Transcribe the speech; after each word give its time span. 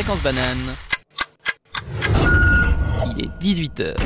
Fréquence 0.00 0.22
banane. 0.22 0.76
Il 3.04 3.22
est 3.22 3.28
18h. 3.38 3.96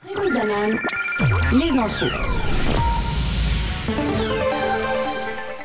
Fréquence 0.00 0.32
banane. 0.32 0.80
Les 1.52 1.70
infos. 1.78 2.06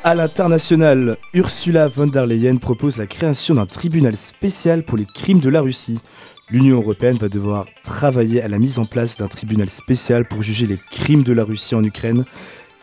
À 0.03 0.13
l'international, 0.13 1.17
Ursula 1.33 1.87
von 1.87 2.05
der 2.05 2.27
Leyen 2.27 2.57
propose 2.57 2.99
la 2.99 3.07
création 3.07 3.55
d'un 3.55 3.65
tribunal 3.65 4.15
spécial 4.15 4.83
pour 4.83 4.99
les 4.99 5.07
crimes 5.07 5.39
de 5.39 5.49
la 5.49 5.61
Russie. 5.61 5.99
L'Union 6.51 6.77
européenne 6.77 7.17
va 7.17 7.27
devoir 7.27 7.65
travailler 7.83 8.43
à 8.43 8.47
la 8.47 8.59
mise 8.59 8.77
en 8.77 8.85
place 8.85 9.17
d'un 9.17 9.27
tribunal 9.27 9.71
spécial 9.71 10.27
pour 10.27 10.43
juger 10.43 10.67
les 10.67 10.77
crimes 10.91 11.23
de 11.23 11.33
la 11.33 11.43
Russie 11.43 11.73
en 11.73 11.83
Ukraine 11.83 12.23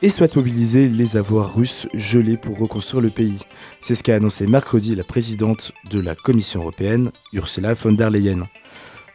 et 0.03 0.09
souhaite 0.09 0.37
mobiliser 0.37 0.89
les 0.89 1.17
avoirs 1.17 1.55
russes 1.55 1.89
gelés 1.95 2.37
pour 2.37 2.59
reconstruire 2.59 3.01
le 3.01 3.11
pays. 3.11 3.39
C'est 3.81 3.95
ce 3.95 4.03
qu'a 4.03 4.17
annoncé 4.17 4.47
mercredi 4.47 4.95
la 4.95 5.05
présidente 5.05 5.73
de 5.91 6.01
la 6.01 6.15
Commission 6.15 6.61
européenne, 6.61 7.11
Ursula 7.33 7.75
von 7.75 7.93
der 7.93 8.11
Leyen. 8.11 8.47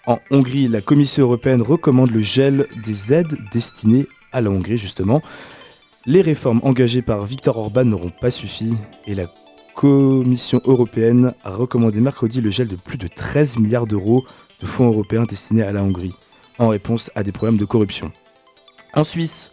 En 0.07 0.19
Hongrie, 0.31 0.67
la 0.67 0.81
Commission 0.81 1.23
européenne 1.23 1.61
recommande 1.61 2.11
le 2.11 2.21
gel 2.21 2.67
des 2.83 3.13
aides 3.13 3.37
destinées 3.51 4.07
à 4.31 4.41
la 4.41 4.49
Hongrie 4.49 4.77
justement. 4.77 5.21
Les 6.07 6.21
réformes 6.21 6.61
engagées 6.63 7.03
par 7.03 7.25
Viktor 7.25 7.57
Orban 7.57 7.85
n'auront 7.85 8.09
pas 8.09 8.31
suffi 8.31 8.73
et 9.05 9.13
la 9.13 9.25
Commission 9.75 10.61
européenne 10.65 11.33
a 11.43 11.51
recommandé 11.51 12.01
mercredi 12.01 12.41
le 12.41 12.49
gel 12.49 12.67
de 12.67 12.75
plus 12.75 12.97
de 12.97 13.07
13 13.07 13.59
milliards 13.59 13.87
d'euros 13.87 14.25
de 14.59 14.65
fonds 14.65 14.87
européens 14.87 15.25
destinés 15.25 15.63
à 15.63 15.71
la 15.71 15.83
Hongrie 15.83 16.13
en 16.57 16.69
réponse 16.69 17.11
à 17.15 17.23
des 17.23 17.31
problèmes 17.31 17.57
de 17.57 17.65
corruption. 17.65 18.11
En 18.93 19.03
Suisse, 19.03 19.51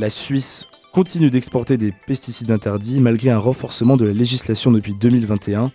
la 0.00 0.08
Suisse 0.08 0.66
continue 0.94 1.28
d'exporter 1.28 1.76
des 1.76 1.92
pesticides 1.92 2.50
interdits 2.50 3.00
malgré 3.00 3.28
un 3.28 3.38
renforcement 3.38 3.98
de 3.98 4.06
la 4.06 4.14
législation 4.14 4.72
depuis 4.72 4.94
2021. 4.94 5.72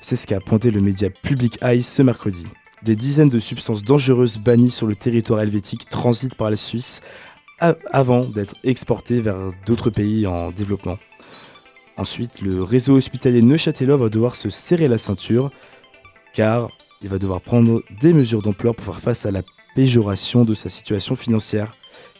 C'est 0.00 0.16
ce 0.16 0.26
qu'a 0.26 0.40
pointé 0.40 0.72
le 0.72 0.80
média 0.80 1.10
Public 1.10 1.60
Eye 1.62 1.84
ce 1.84 2.02
mercredi. 2.02 2.48
Des 2.82 2.96
dizaines 2.96 3.28
de 3.28 3.38
substances 3.38 3.84
dangereuses 3.84 4.38
bannies 4.38 4.72
sur 4.72 4.88
le 4.88 4.96
territoire 4.96 5.40
helvétique 5.40 5.88
transitent 5.88 6.34
par 6.34 6.50
la 6.50 6.56
Suisse 6.56 7.02
avant 7.60 8.24
d'être 8.24 8.56
exportées 8.64 9.20
vers 9.20 9.36
d'autres 9.64 9.90
pays 9.90 10.26
en 10.26 10.50
développement. 10.50 10.98
Ensuite, 11.96 12.40
le 12.42 12.64
réseau 12.64 12.96
hospitalier 12.96 13.42
Neuchâtelois 13.42 13.96
va 13.96 14.08
devoir 14.08 14.34
se 14.34 14.50
serrer 14.50 14.88
la 14.88 14.98
ceinture 14.98 15.52
car 16.34 16.68
il 17.00 17.08
va 17.08 17.18
devoir 17.18 17.40
prendre 17.40 17.80
des 18.00 18.12
mesures 18.12 18.42
d'ampleur 18.42 18.74
pour 18.74 18.86
faire 18.86 19.00
face 19.00 19.24
à 19.24 19.30
la 19.30 19.42
péjoration 19.76 20.44
de 20.44 20.54
sa 20.54 20.68
situation 20.68 21.14
financière. 21.14 21.77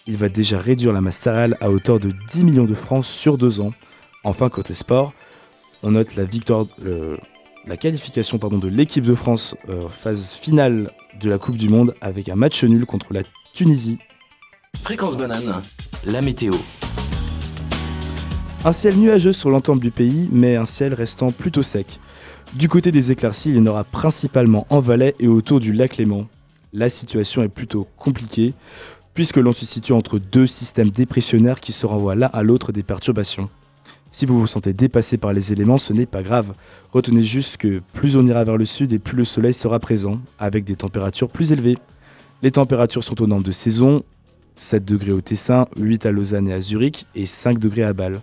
Il 0.08 0.16
va 0.16 0.30
déjà 0.30 0.58
réduire 0.58 0.94
la 0.94 1.02
masse 1.02 1.18
salariale 1.18 1.58
à 1.60 1.70
hauteur 1.70 2.00
de 2.00 2.14
10 2.28 2.44
millions 2.44 2.64
de 2.64 2.72
francs 2.72 3.04
sur 3.04 3.36
deux 3.36 3.60
ans. 3.60 3.74
Enfin, 4.24 4.48
côté 4.48 4.72
sport, 4.72 5.12
on 5.82 5.90
note 5.90 6.16
la 6.16 6.24
victoire, 6.24 6.64
la 7.66 7.76
qualification 7.76 8.38
pardon, 8.38 8.56
de 8.56 8.68
l'équipe 8.68 9.04
de 9.04 9.14
France 9.14 9.54
euh, 9.68 9.90
phase 9.90 10.32
finale 10.32 10.90
de 11.20 11.28
la 11.28 11.36
Coupe 11.36 11.58
du 11.58 11.68
Monde 11.68 11.94
avec 12.00 12.30
un 12.30 12.36
match 12.36 12.64
nul 12.64 12.86
contre 12.86 13.12
la 13.12 13.20
Tunisie. 13.52 13.98
Fréquence 14.80 15.14
banane, 15.14 15.60
la 16.06 16.22
météo. 16.22 16.54
Un 18.64 18.72
ciel 18.72 18.96
nuageux 18.96 19.34
sur 19.34 19.50
l'ensemble 19.50 19.82
du 19.82 19.90
pays, 19.90 20.30
mais 20.32 20.56
un 20.56 20.64
ciel 20.64 20.94
restant 20.94 21.32
plutôt 21.32 21.62
sec. 21.62 22.00
Du 22.54 22.68
côté 22.68 22.92
des 22.92 23.10
éclaircies, 23.10 23.50
il 23.50 23.56
y 23.56 23.60
en 23.60 23.66
aura 23.66 23.84
principalement 23.84 24.66
en 24.70 24.80
Valais 24.80 25.14
et 25.20 25.28
autour 25.28 25.60
du 25.60 25.74
lac 25.74 25.98
Léman. 25.98 26.26
La 26.72 26.88
situation 26.88 27.42
est 27.42 27.48
plutôt 27.48 27.86
compliquée, 27.96 28.54
puisque 29.18 29.38
l'on 29.38 29.52
se 29.52 29.66
situe 29.66 29.94
entre 29.94 30.20
deux 30.20 30.46
systèmes 30.46 30.90
dépressionnaires 30.90 31.58
qui 31.58 31.72
se 31.72 31.86
renvoient 31.86 32.14
l'un 32.14 32.30
à 32.32 32.44
l'autre 32.44 32.70
des 32.70 32.84
perturbations. 32.84 33.50
Si 34.12 34.26
vous 34.26 34.38
vous 34.38 34.46
sentez 34.46 34.72
dépassé 34.72 35.18
par 35.18 35.32
les 35.32 35.52
éléments, 35.52 35.78
ce 35.78 35.92
n'est 35.92 36.06
pas 36.06 36.22
grave. 36.22 36.54
Retenez 36.92 37.24
juste 37.24 37.56
que 37.56 37.82
plus 37.92 38.16
on 38.16 38.24
ira 38.28 38.44
vers 38.44 38.56
le 38.56 38.64
sud 38.64 38.92
et 38.92 39.00
plus 39.00 39.16
le 39.16 39.24
soleil 39.24 39.52
sera 39.52 39.80
présent, 39.80 40.20
avec 40.38 40.62
des 40.62 40.76
températures 40.76 41.30
plus 41.30 41.50
élevées. 41.50 41.78
Les 42.42 42.52
températures 42.52 43.02
sont 43.02 43.20
aux 43.20 43.26
normes 43.26 43.42
de 43.42 43.50
saison, 43.50 44.04
7 44.54 44.84
degrés 44.84 45.10
au 45.10 45.20
Tessin, 45.20 45.66
8 45.76 46.06
à 46.06 46.12
Lausanne 46.12 46.46
et 46.46 46.52
à 46.52 46.60
Zurich, 46.60 47.06
et 47.16 47.26
5 47.26 47.58
degrés 47.58 47.82
à 47.82 47.94
Bâle. 47.94 48.22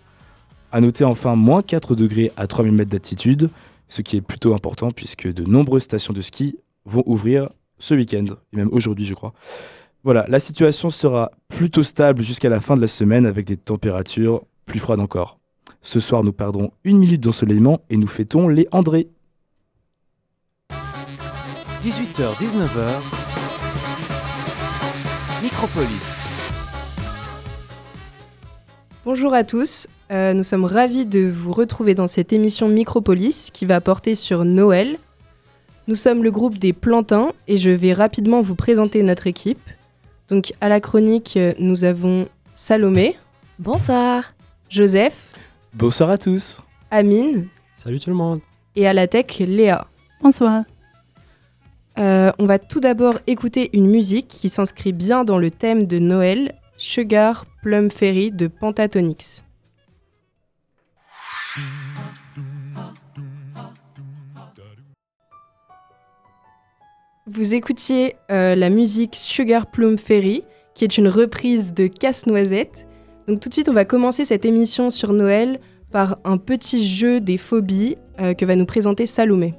A 0.72 0.80
noter 0.80 1.04
enfin 1.04 1.36
moins 1.36 1.62
4 1.62 1.96
degrés 1.96 2.32
à 2.38 2.48
3000 2.48 2.72
mètres 2.72 2.92
d'altitude, 2.92 3.50
ce 3.90 4.02
qui 4.02 4.16
est 4.16 4.22
plutôt 4.22 4.54
important 4.54 4.92
puisque 4.92 5.28
de 5.28 5.44
nombreuses 5.44 5.84
stations 5.84 6.14
de 6.14 6.22
ski 6.22 6.58
vont 6.86 7.04
ouvrir 7.06 7.50
ce 7.80 7.96
week-end, 7.96 8.28
et 8.54 8.56
même 8.56 8.70
aujourd'hui 8.72 9.04
je 9.04 9.14
crois. 9.14 9.34
Voilà, 10.06 10.24
la 10.28 10.38
situation 10.38 10.92
sera 10.92 11.32
plutôt 11.48 11.82
stable 11.82 12.22
jusqu'à 12.22 12.48
la 12.48 12.60
fin 12.60 12.76
de 12.76 12.82
la 12.82 12.86
semaine 12.86 13.26
avec 13.26 13.48
des 13.48 13.58
températures 13.58 14.44
plus 14.68 14.78
froides 14.78 15.00
encore. 15.00 15.40
Ce 15.82 16.00
soir, 16.00 16.24
nous 16.24 16.32
perdrons 16.32 16.70
une 16.84 17.00
minute 17.00 17.22
d'ensoleillement 17.22 17.82
et 17.90 17.98
nous 17.98 18.06
fêtons 18.06 18.48
les 18.48 18.68
André. 18.72 19.08
18h, 21.82 22.36
19h. 22.38 23.02
Micropolis. 25.42 26.22
Bonjour 29.06 29.34
à 29.34 29.44
tous, 29.44 29.88
euh, 30.12 30.34
nous 30.34 30.44
sommes 30.44 30.66
ravis 30.66 31.08
de 31.08 31.28
vous 31.28 31.52
retrouver 31.52 31.96
dans 31.96 32.06
cette 32.06 32.32
émission 32.32 32.68
Micropolis 32.68 33.50
qui 33.52 33.66
va 33.66 33.82
porter 33.82 34.14
sur 34.14 34.46
Noël. 34.46 35.00
Nous 35.88 35.96
sommes 35.96 36.24
le 36.24 36.30
groupe 36.30 36.60
des 36.60 36.74
Plantins 36.74 37.32
et 37.48 37.58
je 37.58 37.72
vais 37.72 37.94
rapidement 37.94 38.44
vous 38.44 38.56
présenter 38.56 39.02
notre 39.02 39.26
équipe. 39.26 39.58
Donc 40.28 40.54
à 40.62 40.70
la 40.70 40.80
chronique, 40.80 41.38
euh, 41.38 41.54
nous 41.60 41.84
avons 41.84 42.28
Salomé. 42.54 43.18
Bonsoir. 43.60 44.34
Joseph. 44.70 45.32
Bonsoir 45.74 46.10
à 46.10 46.18
tous. 46.18 46.62
Amine. 46.90 47.48
Salut 47.74 48.00
tout 48.00 48.10
le 48.10 48.16
monde. 48.16 48.40
Et 48.76 48.88
à 48.88 48.94
la 48.94 49.08
tech, 49.08 49.40
Léa. 49.40 49.88
Bonsoir. 50.22 50.64
Euh, 51.98 52.32
on 52.40 52.46
va 52.46 52.60
tout 52.60 52.80
d'abord 52.80 53.20
écouter 53.28 53.70
une 53.74 53.90
musique 53.90 54.28
qui 54.28 54.50
s'inscrit 54.50 54.92
bien 54.92 55.24
dans 55.24 55.38
le 55.38 55.52
thème 55.52 55.86
de 55.86 56.00
Noël, 56.00 56.56
Sugar 56.78 57.46
Plum 57.62 57.90
Fairy 57.90 58.32
de 58.32 58.48
Pentatonix. 58.48 59.46
Vous 67.28 67.56
écoutiez 67.56 68.18
euh, 68.30 68.54
la 68.54 68.70
musique 68.70 69.16
Sugar 69.16 69.66
Plum 69.66 69.98
Fairy, 69.98 70.44
qui 70.76 70.84
est 70.84 70.96
une 70.96 71.08
reprise 71.08 71.74
de 71.74 71.88
Casse-Noisette. 71.88 72.86
Donc 73.28 73.40
tout 73.40 73.50
de 73.50 73.54
suite, 73.56 73.68
on 73.68 73.74
va 73.74 73.84
commencer 73.84 74.26
cette 74.26 74.46
émission 74.46 74.92
sur 74.92 75.12
Noël 75.12 75.60
par 75.90 76.20
un 76.24 76.38
petit 76.38 76.86
jeu 76.86 77.20
des 77.20 77.40
phobies 77.40 77.98
euh, 78.22 78.36
que 78.36 78.46
va 78.46 78.56
nous 78.56 78.68
présenter 78.68 79.08
Salomé. 79.08 79.56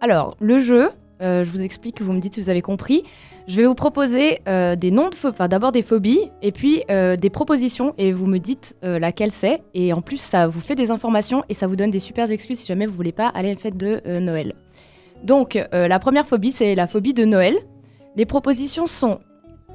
Alors, 0.00 0.34
le 0.40 0.58
jeu, 0.58 0.88
euh, 1.20 1.44
je 1.44 1.50
vous 1.50 1.60
explique, 1.60 2.00
vous 2.00 2.14
me 2.14 2.20
dites 2.20 2.36
si 2.36 2.40
vous 2.40 2.48
avez 2.48 2.62
compris. 2.62 3.02
Je 3.48 3.56
vais 3.56 3.66
vous 3.66 3.74
proposer 3.74 4.38
des 4.46 4.90
noms 4.90 5.10
de 5.10 5.14
phobies, 5.14 5.34
enfin 5.34 5.48
d'abord 5.48 5.72
des 5.72 5.82
phobies, 5.82 6.30
et 6.40 6.52
puis 6.52 6.84
des 6.88 7.30
propositions, 7.30 7.92
et 7.98 8.12
vous 8.12 8.26
me 8.26 8.38
dites 8.38 8.74
laquelle 8.80 9.30
c'est. 9.30 9.62
Et 9.74 9.92
en 9.92 10.00
plus, 10.00 10.16
ça 10.16 10.46
vous 10.46 10.60
fait 10.60 10.74
des 10.74 10.90
informations 10.90 11.44
et 11.50 11.54
ça 11.54 11.66
vous 11.66 11.76
donne 11.76 11.90
des 11.90 12.00
super 12.00 12.30
excuses 12.30 12.60
si 12.60 12.66
jamais 12.66 12.86
vous 12.86 12.94
voulez 12.94 13.12
pas 13.12 13.26
aller 13.26 13.50
à 13.50 13.52
la 13.52 13.58
fête 13.58 13.76
de 13.76 14.00
Noël. 14.18 14.54
Donc, 15.24 15.56
euh, 15.56 15.88
la 15.88 15.98
première 15.98 16.26
phobie, 16.26 16.52
c'est 16.52 16.74
la 16.74 16.86
phobie 16.86 17.14
de 17.14 17.24
Noël. 17.24 17.56
Les 18.16 18.26
propositions 18.26 18.86
sont 18.86 19.20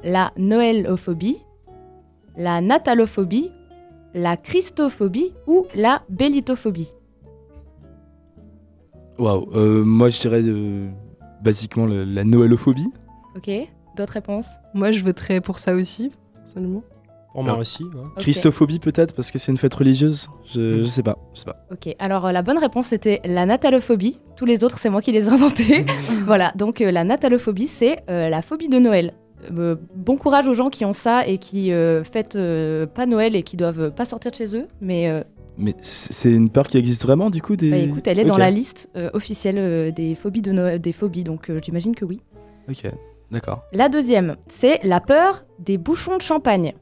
la 0.02 0.32
noëlophobie, 0.38 1.38
la 2.36 2.60
natalophobie, 2.60 3.50
la 4.14 4.36
christophobie 4.36 5.32
ou 5.46 5.66
la 5.74 6.02
bellitophobie. 6.08 6.92
Waouh, 9.18 9.50
euh, 9.54 9.84
moi 9.84 10.08
je 10.08 10.18
dirais 10.20 10.40
euh, 10.42 10.88
basiquement 11.42 11.84
le- 11.86 12.04
la 12.04 12.24
noëlophobie. 12.24 12.90
Ok 13.36 13.50
D'autres 13.96 14.12
réponses? 14.14 14.46
Moi, 14.72 14.92
je 14.92 15.02
voterais 15.04 15.40
pour 15.40 15.58
ça 15.58 15.74
aussi, 15.74 16.12
personnellement. 16.36 16.82
Pour 17.32 17.42
moi 17.44 17.52
Alors, 17.52 17.60
aussi. 17.60 17.84
ouais. 17.84 17.90
Christophobie 18.18 18.80
peut-être 18.80 19.14
parce 19.14 19.30
que 19.30 19.38
c'est 19.38 19.52
une 19.52 19.58
fête 19.58 19.74
religieuse? 19.74 20.28
Je, 20.52 20.80
je 20.80 20.84
sais 20.84 21.02
pas, 21.04 21.16
je 21.34 21.40
sais 21.40 21.44
pas. 21.44 21.64
Ok, 21.70 21.94
alors 22.00 22.26
euh, 22.26 22.32
la 22.32 22.42
bonne 22.42 22.58
réponse 22.58 22.86
c'était 22.86 23.20
la 23.24 23.46
natalophobie. 23.46 24.18
Tous 24.36 24.46
les 24.46 24.64
autres, 24.64 24.78
c'est 24.78 24.90
moi 24.90 25.00
qui 25.00 25.12
les 25.12 25.26
ai 25.26 25.28
inventés. 25.28 25.86
voilà, 26.26 26.52
donc 26.56 26.80
euh, 26.80 26.90
la 26.90 27.04
natalophobie, 27.04 27.68
c'est 27.68 28.00
euh, 28.10 28.28
la 28.28 28.42
phobie 28.42 28.68
de 28.68 28.78
Noël. 28.78 29.14
Euh, 29.56 29.76
bon 29.94 30.16
courage 30.16 30.48
aux 30.48 30.54
gens 30.54 30.68
qui 30.70 30.84
ont 30.84 30.92
ça 30.92 31.26
et 31.26 31.38
qui 31.38 31.72
euh, 31.72 32.02
fêtent 32.04 32.36
euh, 32.36 32.86
pas 32.86 33.06
Noël 33.06 33.34
et 33.36 33.42
qui 33.42 33.56
doivent 33.56 33.90
pas 33.92 34.04
sortir 34.04 34.32
de 34.32 34.36
chez 34.36 34.54
eux. 34.56 34.66
Mais 34.80 35.08
euh, 35.08 35.22
Mais 35.56 35.74
c'est 35.80 36.30
une 36.32 36.50
peur 36.50 36.66
qui 36.66 36.76
existe 36.78 37.02
vraiment 37.04 37.30
du 37.30 37.40
coup 37.40 37.54
des. 37.56 37.70
bah, 37.70 37.76
écoute, 37.78 38.06
elle 38.08 38.18
est 38.18 38.24
dans 38.24 38.36
la 38.36 38.50
liste 38.50 38.90
euh, 38.96 39.08
officielle 39.14 39.56
euh, 39.58 39.90
des 39.92 40.14
phobies 40.16 40.42
de 40.42 40.52
Noël, 40.52 40.80
des 40.80 40.92
phobies, 40.92 41.24
donc 41.24 41.48
euh, 41.48 41.58
j'imagine 41.62 41.94
que 41.94 42.04
oui. 42.04 42.20
Ok, 42.68 42.90
d'accord. 43.30 43.62
La 43.72 43.88
deuxième, 43.88 44.36
c'est 44.48 44.80
la 44.82 45.00
peur 45.00 45.44
des 45.60 45.78
bouchons 45.78 46.16
de 46.16 46.22
champagne. 46.22 46.74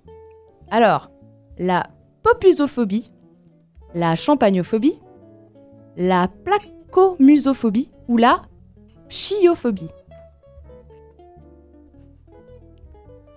Alors, 0.71 1.11
la 1.59 1.87
popusophobie, 2.23 3.11
la 3.95 4.15
champagnophobie, 4.15 5.01
la 5.97 6.29
placomusophobie 6.45 7.91
ou 8.07 8.17
la 8.17 8.43
chiophobie. 9.09 9.91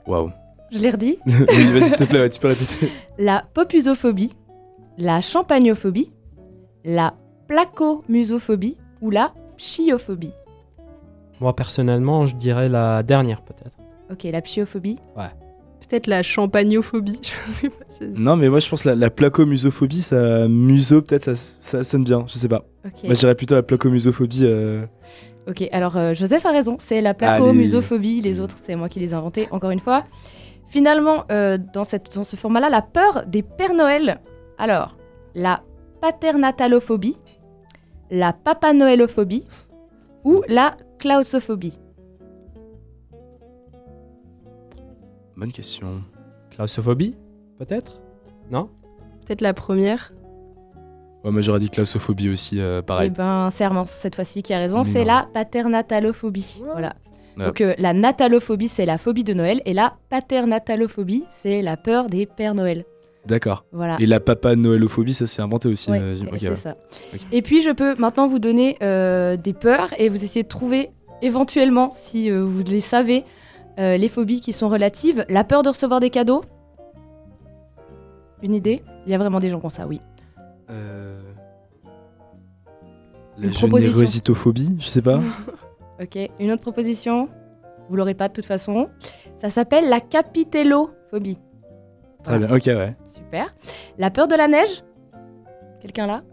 Waouh. 0.08 0.32
Je 0.72 0.80
l'ai 0.80 0.90
redit. 0.90 1.20
oui, 1.26 1.34
vas-y 1.72 1.84
s'il 1.84 1.98
te 1.98 2.04
plaît, 2.06 2.20
ouais, 2.20 2.30
tu 2.30 2.40
peux 2.40 2.48
répéter. 2.48 2.90
La 3.18 3.44
popusophobie, 3.54 4.34
la 4.98 5.20
champagnophobie, 5.20 6.14
la 6.86 7.14
placomusophobie 7.48 8.78
ou 9.02 9.10
la 9.10 9.34
pchiophobie 9.58 10.32
Moi, 11.42 11.54
personnellement, 11.56 12.26
je 12.26 12.36
dirais 12.36 12.70
la 12.70 13.04
dernière, 13.04 13.42
peut-être. 13.42 13.78
Ok, 14.12 14.24
la 14.24 14.42
pchiophobie. 14.42 14.98
Peut-être 15.92 16.08
la 16.08 16.24
champagnophobie. 16.24 17.20
Je 17.48 17.52
sais 17.52 17.70
pas. 17.70 17.84
Non, 18.16 18.38
mais 18.38 18.48
moi 18.48 18.60
je 18.60 18.70
pense 18.70 18.86
la, 18.86 18.96
la 18.96 19.10
placomusophobie, 19.10 20.02
ça. 20.02 20.48
Muso, 20.48 21.02
peut-être 21.02 21.24
ça, 21.24 21.36
ça 21.36 21.84
sonne 21.84 22.06
bien, 22.06 22.24
je 22.28 22.36
sais 22.36 22.48
pas. 22.48 22.64
Moi 23.04 23.14
je 23.14 23.20
dirais 23.20 23.36
plutôt 23.36 23.56
la 23.56 23.62
placomusophobie. 23.64 24.46
euh, 24.46 24.86
Ok, 25.50 25.68
alors 25.74 25.98
euh, 25.98 26.14
Joseph 26.14 26.46
a 26.46 26.52
raison, 26.52 26.78
c'est 26.80 27.02
la 27.02 27.14
placomusophobie, 27.14 28.22
les 28.22 28.40
autres 28.40 28.56
c'est 28.64 28.76
moi 28.78 28.88
qui 28.88 29.00
les 29.02 29.12
ai 29.12 29.14
inventés, 29.16 29.48
encore 29.52 29.72
une 29.72 29.80
fois. 29.82 30.06
Finalement, 30.70 31.26
euh, 31.30 31.58
dans, 31.74 31.84
cette, 31.84 32.16
dans 32.16 32.24
ce 32.24 32.38
format-là, 32.38 32.70
la 32.70 32.82
peur 32.82 33.26
des 33.28 33.42
Pères 33.44 33.74
Noël. 33.74 34.22
Alors, 34.58 34.96
la 35.36 35.62
paternatalophobie, 36.00 37.18
la 38.12 38.32
papanoëlophobie 38.32 39.46
ou 40.24 40.42
la 40.48 40.78
claustrophobie. 41.00 41.78
Bonne 45.42 45.52
question. 45.52 46.04
Claustrophobie, 46.52 47.16
peut-être? 47.58 48.00
Non? 48.52 48.70
Peut-être 49.26 49.42
la 49.42 49.56
première? 49.56 50.14
Ouais, 51.24 51.32
moi 51.32 51.42
j'aurais 51.42 51.60
dit 51.60 51.72
claustrophobie 51.72 52.30
aussi, 52.30 52.62
euh, 52.62 52.82
Eh 52.84 52.86
pareil. 52.86 53.10
ben, 53.10 53.50
c'est 53.50 53.64
Armand 53.64 53.86
cette 53.88 54.14
fois-ci 54.14 54.44
qui 54.44 54.54
a 54.54 54.60
raison, 54.60 54.84
c'est 54.84 55.04
la 55.04 55.28
paternatalophobie. 55.34 56.62
Voilà. 56.72 56.94
Ouais. 57.38 57.46
Donc 57.46 57.60
euh, 57.60 57.74
la 57.80 57.94
natalophobie, 57.94 58.68
c'est 58.68 58.86
la 58.86 59.00
phobie 59.00 59.24
de 59.24 59.34
Noël, 59.34 59.64
et 59.66 59.74
la 59.74 59.96
paternatalophobie, 60.10 61.24
c'est 61.32 61.64
la 61.64 61.76
peur 61.76 62.06
des 62.06 62.28
Pères 62.28 62.54
Noël. 62.54 62.86
D'accord. 63.26 63.66
Voilà. 63.72 63.98
Et 64.00 64.06
la 64.06 64.20
papa 64.20 64.56
noëlophobie, 64.56 65.16
ça 65.16 65.26
s'est 65.26 65.42
inventé 65.42 65.70
aussi. 65.70 65.90
Ouais, 65.90 66.00
euh, 66.00 66.18
c'est 66.38 66.50
ouais. 66.50 66.56
ça. 66.56 66.78
Et 67.32 67.42
puis 67.42 67.64
je 67.64 67.72
peux 67.72 67.96
maintenant 67.96 68.28
vous 68.28 68.38
donner 68.38 68.78
euh, 68.84 69.38
des 69.38 69.54
peurs 69.54 69.90
et 70.00 70.08
vous 70.08 70.24
essayez 70.24 70.44
de 70.44 70.48
trouver 70.50 70.92
éventuellement, 71.24 71.90
si 71.94 72.30
euh, 72.30 72.44
vous 72.44 72.64
les 72.64 72.80
savez, 72.80 73.26
euh, 73.80 73.98
les 73.98 74.10
phobies 74.10 74.42
qui 74.42 74.54
sont 74.54 74.70
relatives. 74.70 75.26
La 75.30 75.44
peur 75.44 75.64
de 75.64 75.70
recevoir 75.70 76.00
des 76.00 76.10
cadeaux. 76.10 76.44
Une 78.42 78.54
idée? 78.54 78.84
Il 79.06 79.12
y 79.12 79.16
a 79.16 79.18
vraiment 79.18 79.40
des 79.40 79.50
gens 79.50 79.60
qui 79.60 79.66
ont 79.66 79.70
ça, 79.70 79.88
oui. 79.88 80.02
Euh, 80.70 81.22
Une 83.38 83.48
La 83.48 83.52
générositophobie, 83.52 84.78
je 84.80 84.88
sais 84.88 85.02
pas. 85.02 85.20
Ok, 86.02 86.18
une 86.40 86.52
autre 86.52 86.64
proposition? 86.64 87.30
Vous 87.88 87.96
l'aurez 87.96 88.16
pas 88.16 88.28
de 88.28 88.34
toute 88.34 88.46
façon. 88.46 88.90
Ça 89.38 89.52
s'appelle 89.52 89.88
la 89.88 90.00
capitellophobie. 90.00 91.38
Très 92.24 92.40
bien, 92.40 92.52
ok, 92.56 92.66
ouais. 92.66 92.96
Super. 93.06 93.46
La 94.00 94.10
peur 94.10 94.28
de 94.28 94.34
la 94.34 94.48
neige? 94.48 94.84
Quelqu'un 95.80 96.08
là? 96.08 96.24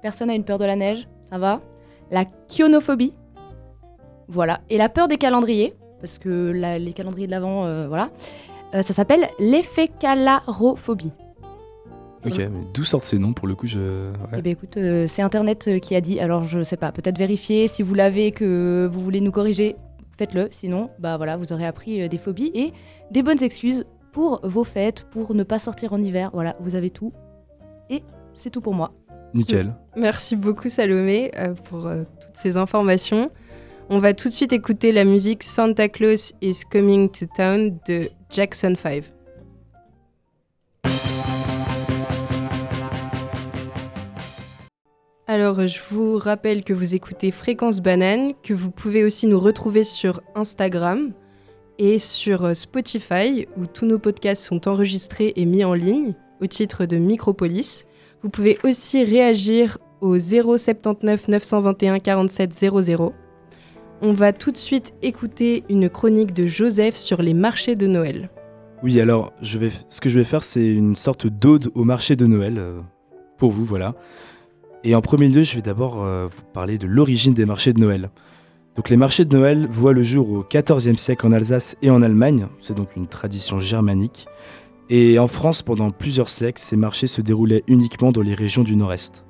Personne 0.00 0.30
a 0.30 0.34
une 0.34 0.44
peur 0.44 0.56
de 0.56 0.64
la 0.64 0.76
neige? 0.76 1.08
Ça 1.28 1.36
va? 1.36 1.60
La 2.10 2.24
chionophobie? 2.48 3.12
Voilà. 4.28 4.60
Et 4.70 4.78
la 4.78 4.88
peur 4.88 5.08
des 5.08 5.18
calendriers? 5.18 5.76
Parce 6.06 6.18
que 6.18 6.52
la- 6.54 6.78
les 6.78 6.92
calendriers 6.92 7.26
de 7.26 7.32
l'avant, 7.32 7.64
euh, 7.64 7.88
voilà. 7.88 8.10
Euh, 8.74 8.82
ça 8.82 8.94
s'appelle 8.94 9.28
l'éphécalarophobie. 9.40 11.10
Ok, 12.24 12.38
mais 12.38 12.48
d'où 12.72 12.84
sortent 12.84 13.04
ces 13.04 13.18
noms 13.18 13.32
pour 13.32 13.48
le 13.48 13.54
coup 13.56 13.66
je... 13.66 14.10
ouais. 14.10 14.38
Eh 14.38 14.42
bien 14.42 14.52
écoute, 14.52 14.76
euh, 14.76 15.06
c'est 15.08 15.22
Internet 15.22 15.80
qui 15.80 15.96
a 15.96 16.00
dit, 16.00 16.20
alors 16.20 16.44
je 16.44 16.62
sais 16.62 16.76
pas, 16.76 16.92
peut-être 16.92 17.18
vérifier, 17.18 17.66
si 17.68 17.82
vous 17.82 17.94
l'avez, 17.94 18.30
que 18.30 18.88
vous 18.92 19.00
voulez 19.00 19.20
nous 19.20 19.32
corriger, 19.32 19.74
faites-le, 20.16 20.46
sinon, 20.50 20.90
bah 21.00 21.16
voilà, 21.16 21.36
vous 21.36 21.52
aurez 21.52 21.66
appris 21.66 22.08
des 22.08 22.18
phobies 22.18 22.50
et 22.54 22.72
des 23.10 23.22
bonnes 23.24 23.42
excuses 23.42 23.84
pour 24.12 24.40
vos 24.44 24.64
fêtes, 24.64 25.06
pour 25.10 25.34
ne 25.34 25.42
pas 25.42 25.58
sortir 25.58 25.92
en 25.92 26.00
hiver, 26.00 26.30
voilà, 26.32 26.56
vous 26.60 26.74
avez 26.76 26.90
tout. 26.90 27.12
Et 27.90 28.02
c'est 28.34 28.50
tout 28.50 28.60
pour 28.60 28.74
moi. 28.74 28.92
Nickel. 29.34 29.74
Merci 29.96 30.36
beaucoup 30.36 30.68
Salomé 30.68 31.30
euh, 31.36 31.54
pour 31.54 31.86
euh, 31.86 32.04
toutes 32.20 32.36
ces 32.36 32.56
informations. 32.56 33.30
On 33.88 34.00
va 34.00 34.14
tout 34.14 34.28
de 34.28 34.34
suite 34.34 34.52
écouter 34.52 34.90
la 34.90 35.04
musique 35.04 35.44
Santa 35.44 35.88
Claus 35.88 36.34
is 36.42 36.62
Coming 36.68 37.08
to 37.08 37.26
Town 37.36 37.78
de 37.86 38.08
Jackson 38.30 38.74
5. 38.76 39.04
Alors, 45.28 45.64
je 45.68 45.80
vous 45.88 46.16
rappelle 46.16 46.64
que 46.64 46.72
vous 46.72 46.96
écoutez 46.96 47.30
Fréquence 47.30 47.80
Banane, 47.80 48.32
que 48.42 48.54
vous 48.54 48.72
pouvez 48.72 49.04
aussi 49.04 49.28
nous 49.28 49.38
retrouver 49.38 49.84
sur 49.84 50.20
Instagram 50.34 51.12
et 51.78 52.00
sur 52.00 52.44
euh, 52.44 52.54
Spotify, 52.54 53.46
où 53.56 53.66
tous 53.66 53.86
nos 53.86 54.00
podcasts 54.00 54.44
sont 54.44 54.66
enregistrés 54.66 55.32
et 55.36 55.44
mis 55.44 55.62
en 55.62 55.74
ligne 55.74 56.14
au 56.40 56.46
titre 56.48 56.86
de 56.86 56.96
Micropolis. 56.96 57.86
Vous 58.22 58.30
pouvez 58.30 58.58
aussi 58.64 59.04
réagir 59.04 59.78
au 60.00 60.18
079 60.18 61.28
921 61.28 62.00
47 62.00 62.52
00. 62.52 63.14
On 64.02 64.12
va 64.12 64.32
tout 64.32 64.50
de 64.50 64.56
suite 64.56 64.92
écouter 65.02 65.64
une 65.70 65.88
chronique 65.88 66.34
de 66.34 66.46
Joseph 66.46 66.94
sur 66.94 67.22
les 67.22 67.32
marchés 67.32 67.76
de 67.76 67.86
Noël. 67.86 68.30
Oui, 68.82 69.00
alors, 69.00 69.32
ce 69.40 70.00
que 70.00 70.08
je 70.10 70.18
vais 70.18 70.24
faire, 70.24 70.44
c'est 70.44 70.68
une 70.68 70.96
sorte 70.96 71.26
d'ode 71.26 71.70
au 71.74 71.84
marché 71.84 72.14
de 72.14 72.26
Noël, 72.26 72.58
euh, 72.58 72.80
pour 73.38 73.50
vous, 73.50 73.64
voilà. 73.64 73.94
Et 74.84 74.94
en 74.94 75.00
premier 75.00 75.28
lieu, 75.28 75.42
je 75.42 75.56
vais 75.56 75.62
d'abord 75.62 76.04
euh, 76.04 76.28
vous 76.30 76.42
parler 76.52 76.76
de 76.76 76.86
l'origine 76.86 77.32
des 77.32 77.46
marchés 77.46 77.72
de 77.72 77.80
Noël. 77.80 78.10
Donc 78.76 78.90
les 78.90 78.98
marchés 78.98 79.24
de 79.24 79.34
Noël 79.34 79.66
voient 79.70 79.94
le 79.94 80.02
jour 80.02 80.30
au 80.30 80.44
XIVe 80.44 80.98
siècle 80.98 81.26
en 81.26 81.32
Alsace 81.32 81.76
et 81.80 81.88
en 81.88 82.02
Allemagne, 82.02 82.46
c'est 82.60 82.76
donc 82.76 82.94
une 82.94 83.06
tradition 83.06 83.58
germanique. 83.58 84.26
Et 84.90 85.18
en 85.18 85.26
France, 85.26 85.62
pendant 85.62 85.90
plusieurs 85.90 86.28
siècles, 86.28 86.60
ces 86.60 86.76
marchés 86.76 87.06
se 87.06 87.22
déroulaient 87.22 87.64
uniquement 87.66 88.12
dans 88.12 88.20
les 88.20 88.34
régions 88.34 88.62
du 88.62 88.76
Nord-Est. 88.76 89.24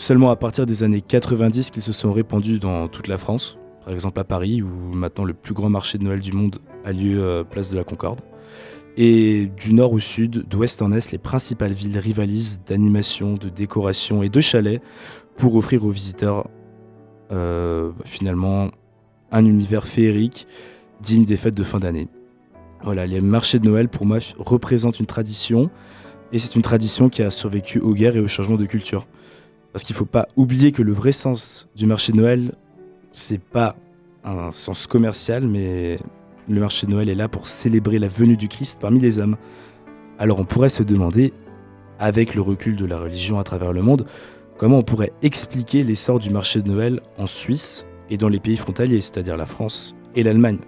Seulement 0.00 0.30
à 0.30 0.36
partir 0.36 0.66
des 0.66 0.82
années 0.82 1.02
90 1.02 1.70
qu'ils 1.70 1.82
se 1.82 1.92
sont 1.92 2.12
répandus 2.12 2.58
dans 2.58 2.88
toute 2.88 3.06
la 3.06 3.18
France, 3.18 3.58
par 3.84 3.92
exemple 3.92 4.18
à 4.18 4.24
Paris, 4.24 4.62
où 4.62 4.68
maintenant 4.94 5.24
le 5.24 5.34
plus 5.34 5.54
grand 5.54 5.68
marché 5.68 5.98
de 5.98 6.04
Noël 6.04 6.20
du 6.20 6.32
monde 6.32 6.58
a 6.84 6.92
lieu 6.92 7.22
euh, 7.22 7.44
place 7.44 7.70
de 7.70 7.76
la 7.76 7.84
Concorde. 7.84 8.20
Et 8.96 9.50
du 9.56 9.72
nord 9.72 9.92
au 9.92 10.00
sud, 10.00 10.48
d'ouest 10.48 10.82
en 10.82 10.90
est, 10.90 11.12
les 11.12 11.18
principales 11.18 11.72
villes 11.72 11.98
rivalisent 11.98 12.62
d'animation, 12.64 13.34
de 13.34 13.48
décoration 13.48 14.22
et 14.22 14.28
de 14.28 14.40
chalets 14.40 14.82
pour 15.36 15.54
offrir 15.54 15.84
aux 15.84 15.90
visiteurs 15.90 16.48
euh, 17.30 17.92
finalement 18.04 18.70
un 19.30 19.44
univers 19.44 19.86
féerique 19.86 20.46
digne 21.00 21.24
des 21.24 21.36
fêtes 21.36 21.54
de 21.54 21.62
fin 21.62 21.78
d'année. 21.78 22.08
Voilà, 22.82 23.06
les 23.06 23.20
marchés 23.20 23.58
de 23.58 23.66
Noël 23.66 23.88
pour 23.88 24.06
moi 24.06 24.18
représentent 24.38 24.98
une 24.98 25.06
tradition 25.06 25.70
et 26.32 26.38
c'est 26.38 26.56
une 26.56 26.62
tradition 26.62 27.10
qui 27.10 27.22
a 27.22 27.30
survécu 27.30 27.78
aux 27.80 27.94
guerres 27.94 28.16
et 28.16 28.20
aux 28.20 28.28
changements 28.28 28.56
de 28.56 28.66
culture. 28.66 29.06
Parce 29.72 29.84
qu'il 29.84 29.94
ne 29.94 29.98
faut 29.98 30.04
pas 30.04 30.26
oublier 30.36 30.72
que 30.72 30.82
le 30.82 30.92
vrai 30.92 31.12
sens 31.12 31.68
du 31.76 31.86
marché 31.86 32.12
de 32.12 32.18
Noël, 32.18 32.52
c'est 33.12 33.40
pas 33.40 33.76
un 34.24 34.52
sens 34.52 34.86
commercial, 34.86 35.46
mais 35.46 35.96
le 36.48 36.60
marché 36.60 36.86
de 36.86 36.92
Noël 36.92 37.08
est 37.08 37.14
là 37.14 37.28
pour 37.28 37.46
célébrer 37.46 37.98
la 37.98 38.08
venue 38.08 38.36
du 38.36 38.48
Christ 38.48 38.80
parmi 38.80 39.00
les 39.00 39.18
hommes. 39.18 39.36
Alors 40.18 40.38
on 40.38 40.44
pourrait 40.44 40.68
se 40.68 40.82
demander, 40.82 41.32
avec 41.98 42.34
le 42.34 42.42
recul 42.42 42.76
de 42.76 42.84
la 42.84 42.98
religion 42.98 43.38
à 43.38 43.44
travers 43.44 43.72
le 43.72 43.82
monde, 43.82 44.06
comment 44.58 44.78
on 44.78 44.82
pourrait 44.82 45.12
expliquer 45.22 45.84
l'essor 45.84 46.18
du 46.18 46.30
marché 46.30 46.60
de 46.62 46.68
Noël 46.68 47.00
en 47.18 47.26
Suisse 47.26 47.86
et 48.10 48.16
dans 48.16 48.28
les 48.28 48.40
pays 48.40 48.56
frontaliers, 48.56 49.00
c'est-à-dire 49.00 49.36
la 49.36 49.46
France 49.46 49.94
et 50.16 50.22
l'Allemagne. 50.22 50.58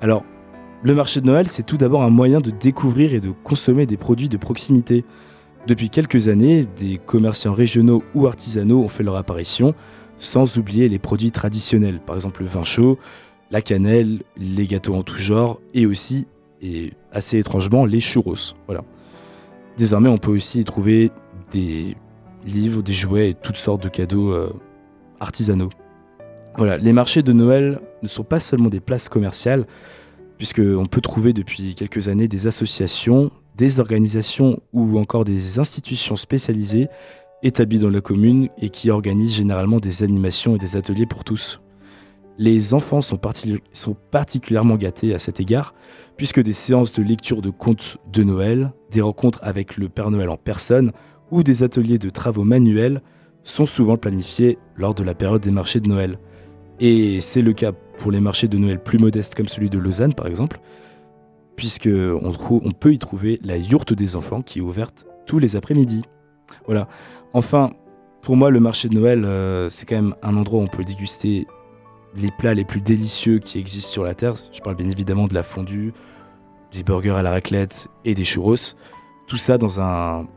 Alors, 0.00 0.24
le 0.82 0.94
marché 0.94 1.20
de 1.20 1.26
Noël, 1.26 1.48
c'est 1.48 1.62
tout 1.62 1.76
d'abord 1.76 2.02
un 2.02 2.10
moyen 2.10 2.40
de 2.40 2.50
découvrir 2.50 3.14
et 3.14 3.20
de 3.20 3.30
consommer 3.30 3.86
des 3.86 3.96
produits 3.96 4.28
de 4.28 4.36
proximité. 4.36 5.04
Depuis 5.66 5.90
quelques 5.90 6.26
années, 6.26 6.66
des 6.76 6.98
commerçants 6.98 7.52
régionaux 7.52 8.02
ou 8.14 8.26
artisanaux 8.26 8.82
ont 8.82 8.88
fait 8.88 9.04
leur 9.04 9.14
apparition, 9.16 9.74
sans 10.18 10.58
oublier 10.58 10.88
les 10.88 10.98
produits 10.98 11.30
traditionnels, 11.30 12.00
par 12.00 12.16
exemple 12.16 12.42
le 12.42 12.48
vin 12.48 12.64
chaud, 12.64 12.98
la 13.52 13.62
cannelle, 13.62 14.22
les 14.36 14.66
gâteaux 14.66 14.94
en 14.94 15.02
tout 15.02 15.16
genre, 15.16 15.60
et 15.72 15.86
aussi, 15.86 16.26
et 16.62 16.92
assez 17.12 17.38
étrangement, 17.38 17.86
les 17.86 18.00
churros. 18.00 18.34
Désormais, 19.76 20.08
on 20.08 20.18
peut 20.18 20.32
aussi 20.32 20.60
y 20.60 20.64
trouver 20.64 21.12
des 21.52 21.96
livres, 22.44 22.82
des 22.82 22.92
jouets 22.92 23.30
et 23.30 23.34
toutes 23.34 23.56
sortes 23.56 23.84
de 23.84 23.88
cadeaux 23.88 24.32
euh, 24.32 24.52
artisanaux. 25.20 25.70
Voilà, 26.56 26.76
les 26.76 26.92
marchés 26.92 27.22
de 27.22 27.32
Noël 27.32 27.80
ne 28.02 28.08
sont 28.08 28.24
pas 28.24 28.40
seulement 28.40 28.68
des 28.68 28.80
places 28.80 29.08
commerciales, 29.08 29.66
puisqu'on 30.38 30.86
peut 30.86 31.00
trouver 31.00 31.32
depuis 31.32 31.74
quelques 31.74 32.08
années 32.08 32.26
des 32.26 32.48
associations, 32.48 33.30
des 33.56 33.80
organisations 33.80 34.60
ou 34.72 34.98
encore 34.98 35.24
des 35.24 35.58
institutions 35.58 36.16
spécialisées 36.16 36.88
établies 37.42 37.78
dans 37.78 37.90
la 37.90 38.00
commune 38.00 38.48
et 38.58 38.70
qui 38.70 38.90
organisent 38.90 39.34
généralement 39.34 39.78
des 39.78 40.02
animations 40.02 40.56
et 40.56 40.58
des 40.58 40.76
ateliers 40.76 41.06
pour 41.06 41.24
tous. 41.24 41.60
Les 42.38 42.72
enfants 42.72 43.02
sont, 43.02 43.18
parti- 43.18 43.60
sont 43.72 43.96
particulièrement 44.10 44.76
gâtés 44.76 45.14
à 45.14 45.18
cet 45.18 45.38
égard, 45.38 45.74
puisque 46.16 46.40
des 46.40 46.54
séances 46.54 46.94
de 46.94 47.02
lecture 47.02 47.42
de 47.42 47.50
contes 47.50 47.98
de 48.10 48.22
Noël, 48.22 48.72
des 48.90 49.02
rencontres 49.02 49.40
avec 49.42 49.76
le 49.76 49.88
Père 49.88 50.10
Noël 50.10 50.30
en 50.30 50.36
personne 50.36 50.92
ou 51.30 51.42
des 51.42 51.62
ateliers 51.62 51.98
de 51.98 52.10
travaux 52.10 52.44
manuels 52.44 53.02
sont 53.42 53.66
souvent 53.66 53.96
planifiés 53.96 54.58
lors 54.76 54.94
de 54.94 55.02
la 55.02 55.14
période 55.14 55.42
des 55.42 55.50
marchés 55.50 55.80
de 55.80 55.88
Noël. 55.88 56.18
Et 56.80 57.20
c'est 57.20 57.42
le 57.42 57.52
cas 57.52 57.72
pour 57.72 58.12
les 58.12 58.20
marchés 58.20 58.48
de 58.48 58.56
Noël 58.56 58.82
plus 58.82 58.98
modestes 58.98 59.34
comme 59.34 59.48
celui 59.48 59.68
de 59.68 59.78
Lausanne 59.78 60.14
par 60.14 60.26
exemple, 60.26 60.60
puisque 61.56 61.88
on, 61.88 62.70
peut 62.72 62.92
y 62.92 62.98
trouver 62.98 63.38
la 63.42 63.56
yourte 63.56 63.92
des 63.92 64.16
enfants 64.16 64.42
qui 64.42 64.58
est 64.58 64.62
ouverte 64.62 65.06
tous 65.26 65.38
les 65.38 65.56
après-midi. 65.56 66.02
Voilà. 66.66 66.88
Enfin, 67.32 67.70
Pour 68.22 68.36
moi, 68.36 68.50
le 68.50 68.60
marché 68.60 68.88
de 68.88 68.94
Noël, 68.94 69.24
euh, 69.24 69.68
c'est 69.68 69.84
quand 69.84 69.96
même 69.96 70.14
un 70.22 70.36
endroit 70.36 70.60
où 70.60 70.62
on 70.62 70.68
peut 70.68 70.84
déguster 70.84 71.46
les 72.14 72.30
plats 72.30 72.54
les 72.54 72.64
plus 72.64 72.80
délicieux 72.80 73.38
qui 73.38 73.58
existent 73.58 73.90
sur 73.90 74.04
la 74.04 74.14
Terre. 74.14 74.34
Je 74.52 74.60
parle 74.60 74.76
bien 74.76 74.88
évidemment 74.88 75.26
de 75.26 75.34
la 75.34 75.42
fondue, 75.42 75.92
des 76.72 76.82
burgers 76.84 77.16
à 77.16 77.22
la 77.22 77.30
raclette 77.30 77.88
et 78.04 78.14
des 78.14 78.24
churros. 78.24 78.74
Tout 79.26 79.36
ça 79.36 79.58
dans 79.58 79.80
un 79.80 80.28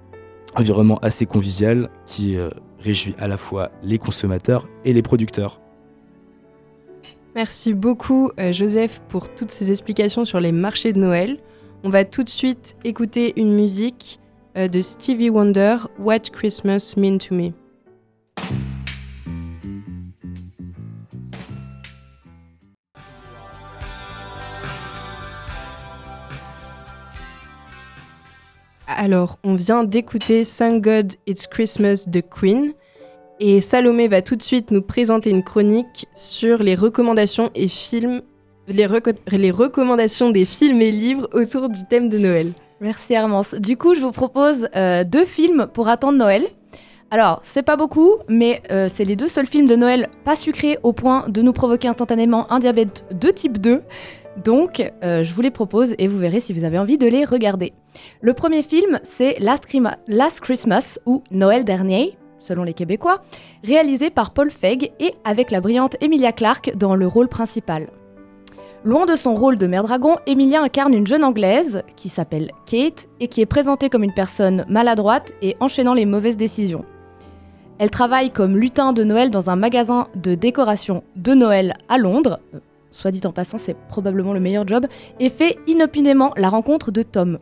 environnement 0.55 0.97
assez 0.99 1.25
convivial 1.25 1.89
qui 2.05 2.37
euh, 2.37 2.49
réjouit 2.79 3.15
à 3.19 3.27
la 3.27 3.37
fois 3.37 3.71
les 3.83 3.99
consommateurs 3.99 4.67
et 4.83 4.93
les 4.93 5.01
producteurs. 5.01 5.61
Merci 7.35 7.73
beaucoup 7.73 8.31
euh, 8.39 8.53
Joseph 8.53 9.01
pour 9.09 9.27
toutes 9.27 9.51
ces 9.51 9.69
explications 9.69 10.23
sur 10.23 10.39
les 10.39 10.53
marchés 10.53 10.93
de 10.93 10.99
Noël. 10.99 11.37
On 11.83 11.89
va 11.89 12.05
tout 12.05 12.23
de 12.23 12.29
suite 12.29 12.77
écouter 12.85 13.33
une 13.35 13.53
musique 13.53 14.21
euh, 14.55 14.69
de 14.69 14.79
Stevie 14.79 15.29
Wonder, 15.29 15.75
What 15.99 16.19
Christmas 16.31 16.93
Mean 16.95 17.17
to 17.17 17.35
Me. 17.35 17.51
Alors, 28.87 29.39
on 29.43 29.55
vient 29.55 29.83
d'écouter 29.83 30.43
Thank 30.45 30.85
God 30.85 31.13
It's 31.27 31.47
Christmas 31.47 32.05
de 32.07 32.21
Queen. 32.21 32.73
Et 33.39 33.59
Salomé 33.59 34.07
va 34.07 34.21
tout 34.21 34.37
de 34.37 34.41
suite 34.41 34.71
nous 34.71 34.81
présenter 34.81 35.29
une 35.29 35.43
chronique 35.43 36.07
sur 36.15 36.63
les 36.63 36.73
recommandations 36.73 37.51
et 37.53 37.67
films, 37.67 38.21
les, 38.69 38.85
recommandations 38.85 40.29
des 40.29 40.45
films 40.45 40.81
et 40.81 40.91
livres 40.91 41.27
autour 41.33 41.67
du 41.67 41.85
thème 41.89 42.07
de 42.07 42.17
Noël. 42.17 42.53
Merci 42.79 43.13
Hermance. 43.13 43.53
Du 43.55 43.75
coup, 43.75 43.93
je 43.93 43.99
vous 43.99 44.11
propose 44.11 44.69
euh, 44.75 45.03
deux 45.03 45.25
films 45.25 45.67
pour 45.73 45.89
attendre 45.89 46.17
Noël. 46.17 46.45
Alors, 47.11 47.41
c'est 47.43 47.63
pas 47.63 47.75
beaucoup, 47.75 48.15
mais 48.29 48.61
euh, 48.71 48.87
c'est 48.91 49.03
les 49.03 49.17
deux 49.17 49.27
seuls 49.27 49.45
films 49.45 49.67
de 49.67 49.75
Noël 49.75 50.09
pas 50.23 50.35
sucrés 50.35 50.79
au 50.83 50.93
point 50.93 51.27
de 51.27 51.41
nous 51.41 51.53
provoquer 51.53 51.89
instantanément 51.89 52.51
un 52.53 52.59
diabète 52.59 53.05
de 53.11 53.29
type 53.31 53.59
2. 53.59 53.81
Donc, 54.43 54.91
euh, 55.03 55.23
je 55.23 55.33
vous 55.33 55.41
les 55.41 55.51
propose 55.51 55.93
et 55.97 56.07
vous 56.07 56.17
verrez 56.17 56.39
si 56.39 56.53
vous 56.53 56.63
avez 56.63 56.79
envie 56.79 56.97
de 56.97 57.07
les 57.07 57.25
regarder. 57.25 57.73
Le 58.21 58.33
premier 58.33 58.63
film, 58.63 58.99
c'est 59.03 59.37
Last 59.39 60.39
Christmas 60.41 60.99
ou 61.05 61.23
Noël 61.31 61.63
dernier, 61.63 62.17
selon 62.45 62.63
les 62.63 62.73
Québécois, 62.73 63.21
réalisé 63.63 64.09
par 64.09 64.31
Paul 64.31 64.51
Feig 64.51 64.91
et 64.99 65.15
avec 65.23 65.51
la 65.51 65.61
brillante 65.61 65.97
Emilia 66.01 66.31
Clarke 66.31 66.71
dans 66.75 66.95
le 66.95 67.07
rôle 67.07 67.27
principal. 67.27 67.87
Loin 68.83 69.07
de 69.07 69.15
son 69.15 69.33
rôle 69.33 69.57
de 69.57 69.65
mère 69.65 69.81
dragon, 69.81 70.17
Emilia 70.27 70.61
incarne 70.61 70.93
une 70.93 71.07
jeune 71.07 71.23
anglaise 71.23 71.81
qui 71.95 72.07
s'appelle 72.07 72.51
Kate 72.67 73.07
et 73.19 73.27
qui 73.27 73.41
est 73.41 73.47
présentée 73.47 73.89
comme 73.89 74.03
une 74.03 74.13
personne 74.13 74.63
maladroite 74.69 75.33
et 75.41 75.57
enchaînant 75.59 75.95
les 75.95 76.05
mauvaises 76.05 76.37
décisions. 76.37 76.85
Elle 77.79 77.89
travaille 77.89 78.29
comme 78.29 78.55
lutin 78.55 78.93
de 78.93 79.03
Noël 79.03 79.31
dans 79.31 79.49
un 79.49 79.55
magasin 79.55 80.07
de 80.15 80.35
décoration 80.35 81.03
de 81.15 81.33
Noël 81.33 81.73
à 81.89 81.97
Londres, 81.97 82.39
euh, 82.53 82.59
soit 82.91 83.11
dit 83.11 83.25
en 83.25 83.31
passant, 83.31 83.57
c'est 83.57 83.75
probablement 83.89 84.33
le 84.33 84.39
meilleur 84.39 84.67
job, 84.67 84.85
et 85.19 85.29
fait 85.29 85.57
inopinément 85.65 86.31
la 86.37 86.49
rencontre 86.49 86.91
de 86.91 87.01
Tom, 87.01 87.39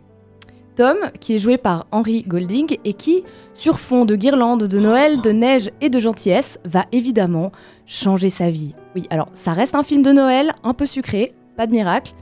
Tom, 0.76 0.98
qui 1.20 1.36
est 1.36 1.40
joué 1.40 1.58
par 1.58 1.86
Henry 1.92 2.24
Golding 2.24 2.78
et 2.84 2.94
qui, 2.94 3.24
sur 3.54 3.80
fond 3.80 4.06
de 4.06 4.16
guirlandes 4.16 4.64
de 4.64 4.80
Noël, 4.80 5.22
de 5.22 5.32
neige 5.32 5.70
et 5.82 5.90
de 5.90 6.00
gentillesse, 6.00 6.60
va 6.66 6.86
évidemment 6.92 7.52
changer 7.86 8.30
sa 8.30 8.50
vie. 8.50 8.74
Oui, 8.96 9.08
alors 9.10 9.30
ça 9.34 9.54
reste 9.54 9.76
un 9.76 9.84
film 9.84 10.02
de 10.02 10.12
Noël, 10.12 10.54
un 10.64 10.74
peu 10.74 10.86
sucré, 10.86 11.34
pas 11.56 11.68
de 11.68 11.72
miracle. 11.72 12.14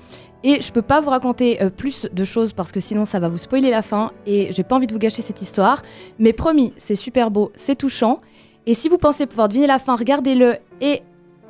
Et 0.43 0.59
je 0.61 0.71
peux 0.71 0.81
pas 0.81 1.01
vous 1.01 1.11
raconter 1.11 1.61
euh, 1.61 1.69
plus 1.69 2.07
de 2.11 2.25
choses 2.25 2.53
parce 2.53 2.71
que 2.71 2.79
sinon 2.79 3.05
ça 3.05 3.19
va 3.19 3.29
vous 3.29 3.37
spoiler 3.37 3.69
la 3.69 3.83
fin 3.83 4.11
et 4.25 4.51
j'ai 4.51 4.63
pas 4.63 4.75
envie 4.75 4.87
de 4.87 4.93
vous 4.93 4.99
gâcher 4.99 5.21
cette 5.21 5.41
histoire. 5.41 5.83
Mais 6.17 6.33
promis, 6.33 6.73
c'est 6.77 6.95
super 6.95 7.29
beau, 7.29 7.51
c'est 7.55 7.75
touchant. 7.75 8.21
Et 8.65 8.73
si 8.73 8.89
vous 8.89 8.97
pensez 8.97 9.27
pouvoir 9.27 9.49
deviner 9.49 9.67
la 9.67 9.79
fin, 9.79 9.95
regardez-le 9.95 10.55
et. 10.81 11.01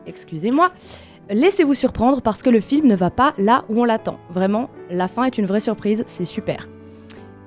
Excusez-moi. 0.08 0.72
Laissez-vous 1.30 1.76
surprendre 1.76 2.22
parce 2.22 2.44
que 2.44 2.50
le 2.50 2.60
film 2.60 2.88
ne 2.88 2.96
va 2.96 3.10
pas 3.10 3.34
là 3.38 3.64
où 3.70 3.80
on 3.80 3.86
l'attend. 3.86 4.20
Vraiment, 4.32 4.70
la 4.90 5.08
fin 5.08 5.24
est 5.24 5.38
une 5.38 5.46
vraie 5.46 5.60
surprise, 5.62 6.04
c'est 6.08 6.26
super. 6.26 6.68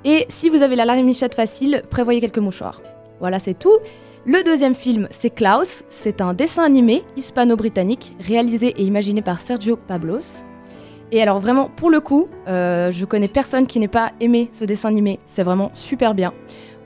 Et 0.04 0.26
si 0.28 0.50
vous 0.50 0.62
avez 0.62 0.76
la 0.76 0.84
larmichette 0.84 1.34
facile, 1.34 1.82
prévoyez 1.90 2.20
quelques 2.20 2.38
mouchoirs. 2.38 2.82
Voilà, 3.20 3.38
c'est 3.38 3.58
tout. 3.58 3.78
Le 4.26 4.42
deuxième 4.42 4.74
film, 4.74 5.08
c'est 5.10 5.30
Klaus. 5.30 5.84
C'est 5.88 6.20
un 6.20 6.34
dessin 6.34 6.64
animé 6.64 7.04
hispano-britannique 7.16 8.14
réalisé 8.20 8.74
et 8.76 8.82
imaginé 8.82 9.22
par 9.22 9.38
Sergio 9.38 9.76
Pablos. 9.76 10.44
Et 11.10 11.22
alors 11.22 11.38
vraiment, 11.38 11.70
pour 11.70 11.90
le 11.90 12.00
coup, 12.00 12.28
euh, 12.48 12.90
je 12.90 13.04
connais 13.04 13.28
personne 13.28 13.66
qui 13.66 13.78
n'ait 13.78 13.88
pas 13.88 14.12
aimé 14.20 14.50
ce 14.52 14.64
dessin 14.64 14.88
animé. 14.88 15.20
C'est 15.26 15.42
vraiment 15.42 15.70
super 15.74 16.14
bien. 16.14 16.32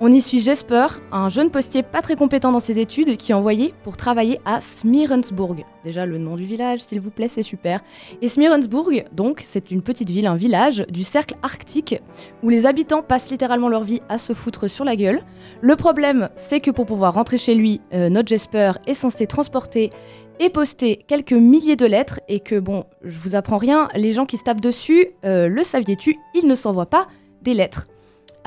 On 0.01 0.13
y 0.13 0.21
suit 0.21 0.39
Jesper, 0.39 0.87
un 1.11 1.29
jeune 1.29 1.51
postier 1.51 1.83
pas 1.83 2.03
très 2.03 2.15
compétent 2.15 2.53
dans 2.53 2.61
ses 2.61 2.79
études 2.79 3.17
qui 3.17 3.33
est 3.33 3.35
envoyé 3.35 3.75
pour 3.83 3.97
travailler 3.97 4.41
à 4.45 4.61
Smirensburg. 4.61 5.65
Déjà 5.83 6.07
le 6.07 6.19
nom 6.19 6.37
du 6.37 6.45
village, 6.45 6.79
s'il 6.79 7.01
vous 7.01 7.11
plaît, 7.11 7.27
c'est 7.27 7.43
super. 7.43 7.83
Et 8.23 8.29
Smirensburg, 8.29 9.07
donc, 9.11 9.43
c'est 9.45 9.73
une 9.73 9.83
petite 9.83 10.11
ville, 10.11 10.29
un 10.29 10.37
village 10.37 10.87
du 10.89 11.03
cercle 11.03 11.35
arctique 11.43 12.01
où 12.45 12.49
les 12.49 12.65
habitants 12.65 13.03
passent 13.03 13.29
littéralement 13.29 13.69
leur 13.69 13.83
vie 13.83 14.01
à 14.09 14.19
se 14.19 14.35
foutre 14.35 14.71
sur 14.71 14.85
la 14.85 14.95
gueule. 14.95 15.21
Le 15.63 15.75
problème, 15.75 16.29
c'est 16.37 16.61
que 16.61 16.71
pour 16.71 16.87
pouvoir 16.87 17.15
rentrer 17.15 17.37
chez 17.37 17.57
lui, 17.57 17.81
euh, 17.93 18.09
notre 18.09 18.29
Jesper 18.29 18.75
est 18.87 18.95
censé 18.95 19.27
transporter 19.27 19.91
et 20.39 20.49
poster 20.49 21.05
quelques 21.09 21.33
milliers 21.33 21.75
de 21.75 21.87
lettres 21.87 22.21
et 22.29 22.39
que 22.39 22.61
bon, 22.61 22.85
je 23.03 23.19
vous 23.19 23.35
apprends 23.35 23.59
rien, 23.59 23.89
les 23.97 24.13
gens 24.13 24.27
qui 24.27 24.37
se 24.37 24.45
tapent 24.45 24.61
dessus, 24.61 25.09
euh, 25.25 25.49
le 25.49 25.65
saviez-tu, 25.65 26.17
ils 26.37 26.47
ne 26.47 26.55
s'envoient 26.55 26.87
pas 26.87 27.09
des 27.43 27.55
lettres. 27.55 27.89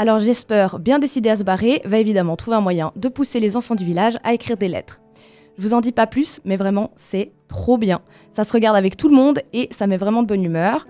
Alors 0.01 0.17
Jesper, 0.17 0.65
bien 0.79 0.97
décidé 0.97 1.29
à 1.29 1.35
se 1.35 1.43
barrer, 1.43 1.79
va 1.85 1.99
évidemment 1.99 2.35
trouver 2.35 2.57
un 2.57 2.61
moyen 2.61 2.91
de 2.95 3.07
pousser 3.07 3.39
les 3.39 3.55
enfants 3.55 3.75
du 3.75 3.85
village 3.85 4.17
à 4.23 4.33
écrire 4.33 4.57
des 4.57 4.67
lettres. 4.67 4.99
Je 5.59 5.61
vous 5.61 5.75
en 5.75 5.79
dis 5.79 5.91
pas 5.91 6.07
plus, 6.07 6.41
mais 6.43 6.57
vraiment, 6.57 6.89
c'est 6.95 7.33
trop 7.47 7.77
bien. 7.77 8.01
Ça 8.31 8.43
se 8.43 8.51
regarde 8.51 8.75
avec 8.75 8.97
tout 8.97 9.09
le 9.09 9.15
monde 9.15 9.41
et 9.53 9.69
ça 9.69 9.85
met 9.85 9.97
vraiment 9.97 10.23
de 10.23 10.27
bonne 10.27 10.43
humeur. 10.43 10.87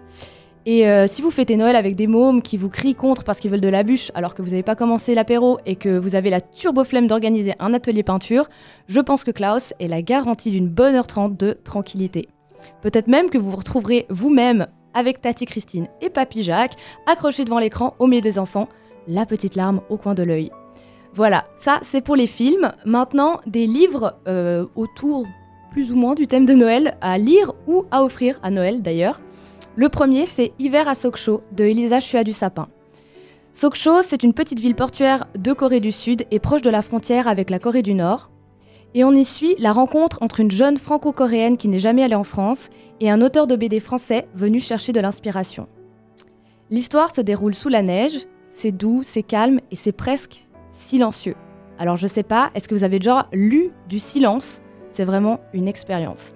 Et 0.66 0.88
euh, 0.88 1.08
si 1.08 1.22
vous 1.22 1.30
fêtez 1.30 1.58
Noël 1.58 1.76
avec 1.76 1.98
des 1.98 2.08
mômes 2.08 2.42
qui 2.42 2.56
vous 2.56 2.70
crient 2.70 2.96
contre 2.96 3.26
parce 3.26 3.42
qu'ils 3.42 3.52
veulent 3.52 3.60
de 3.60 3.68
la 3.68 3.84
bûche 3.84 4.12
alors 4.16 4.34
que 4.34 4.42
vous 4.42 4.52
n'avez 4.52 4.64
pas 4.64 4.78
commencé 4.78 5.14
l'apéro 5.14 5.60
et 5.66 5.76
que 5.76 5.98
vous 5.98 6.16
avez 6.16 6.30
la 6.30 6.40
turbo-flemme 6.40 7.08
d'organiser 7.08 7.54
un 7.60 7.74
atelier 7.74 8.04
peinture, 8.04 8.48
je 8.88 9.02
pense 9.02 9.26
que 9.26 9.32
Klaus 9.32 9.74
est 9.82 9.90
la 9.90 10.02
garantie 10.02 10.52
d'une 10.52 10.70
bonne 10.70 10.96
heure 10.96 11.08
trente 11.08 11.36
de 11.36 11.52
tranquillité. 11.66 12.30
Peut-être 12.82 13.08
même 13.08 13.30
que 13.30 13.38
vous 13.38 13.52
vous 13.52 13.58
retrouverez 13.58 14.06
vous-même 14.10 14.68
avec 14.94 15.20
Tati 15.20 15.46
Christine 15.46 15.90
et 16.00 16.10
Papy 16.10 16.44
Jacques 16.44 16.78
accrochés 17.08 17.44
devant 17.44 17.60
l'écran 17.60 17.94
au 18.00 18.08
milieu 18.08 18.22
des 18.22 18.40
enfants 18.40 18.70
la 19.08 19.26
petite 19.26 19.56
larme 19.56 19.82
au 19.90 19.98
coin 19.98 20.14
de 20.14 20.24
l'œil. 20.24 20.52
Voilà, 21.14 21.46
ça 21.58 21.80
c'est 21.82 22.02
pour 22.02 22.16
les 22.16 22.28
films. 22.28 22.72
Maintenant, 22.86 23.42
des 23.46 23.68
livres 23.68 24.16
euh, 24.28 24.66
autour 24.76 25.26
plus 25.72 25.92
ou 25.92 25.96
moins 25.96 26.16
du 26.16 26.28
thème 26.28 26.46
de 26.46 26.54
Noël 26.54 26.98
à 27.02 27.18
lire 27.18 27.54
ou 27.68 27.86
à 27.92 28.04
offrir 28.04 28.40
à 28.44 28.52
Noël 28.52 28.82
d'ailleurs. 28.82 29.20
Le 29.76 29.90
premier, 29.90 30.26
c'est 30.26 30.52
Hiver 30.60 30.88
à 30.88 30.96
Sokcho 30.96 31.44
de 31.54 31.64
Elisa 31.64 32.00
Chua 32.00 32.24
du 32.24 32.34
Sapin. 32.34 32.68
Sokcho, 33.54 34.02
c'est 34.02 34.24
une 34.24 34.34
petite 34.34 34.60
ville 34.60 34.76
portuaire 34.76 35.28
de 35.38 35.54
Corée 35.54 35.80
du 35.80 35.92
Sud 35.92 36.26
et 36.30 36.40
proche 36.40 36.62
de 36.62 36.70
la 36.70 36.82
frontière 36.82 37.28
avec 37.28 37.50
la 37.50 37.60
Corée 37.60 37.82
du 37.82 37.94
Nord. 37.94 38.30
Et 38.94 39.06
on 39.06 39.14
y 39.14 39.24
suit 39.24 39.56
la 39.60 39.72
rencontre 39.72 40.18
entre 40.22 40.42
une 40.42 40.52
jeune 40.52 40.78
franco-coréenne 40.78 41.56
qui 41.56 41.70
n'est 41.70 41.80
jamais 41.80 42.04
allée 42.04 42.16
en 42.16 42.26
France 42.26 42.70
et 43.00 43.10
un 43.10 43.22
auteur 43.22 43.48
de 43.48 43.56
BD 43.56 43.80
français 43.80 44.28
venu 44.36 44.60
chercher 44.60 44.92
de 44.92 45.00
l'inspiration. 45.00 45.68
L'histoire 46.70 47.14
se 47.14 47.22
déroule 47.22 47.56
sous 47.56 47.70
la 47.70 47.82
neige 47.82 48.28
c'est 48.52 48.72
doux, 48.72 49.02
c'est 49.02 49.24
calme 49.24 49.62
et 49.72 49.76
c'est 49.76 49.94
presque 49.94 50.46
silencieux. 50.70 51.36
Alors 51.80 51.96
je 51.96 52.06
sais 52.06 52.22
pas, 52.22 52.52
est-ce 52.54 52.68
que 52.68 52.76
vous 52.76 52.84
avez 52.84 53.00
déjà 53.00 53.28
lu 53.32 53.72
du 53.90 53.98
silence? 53.98 54.62
C'est 54.90 55.06
vraiment 55.06 55.40
une 55.54 55.68
expérience. 55.68 56.36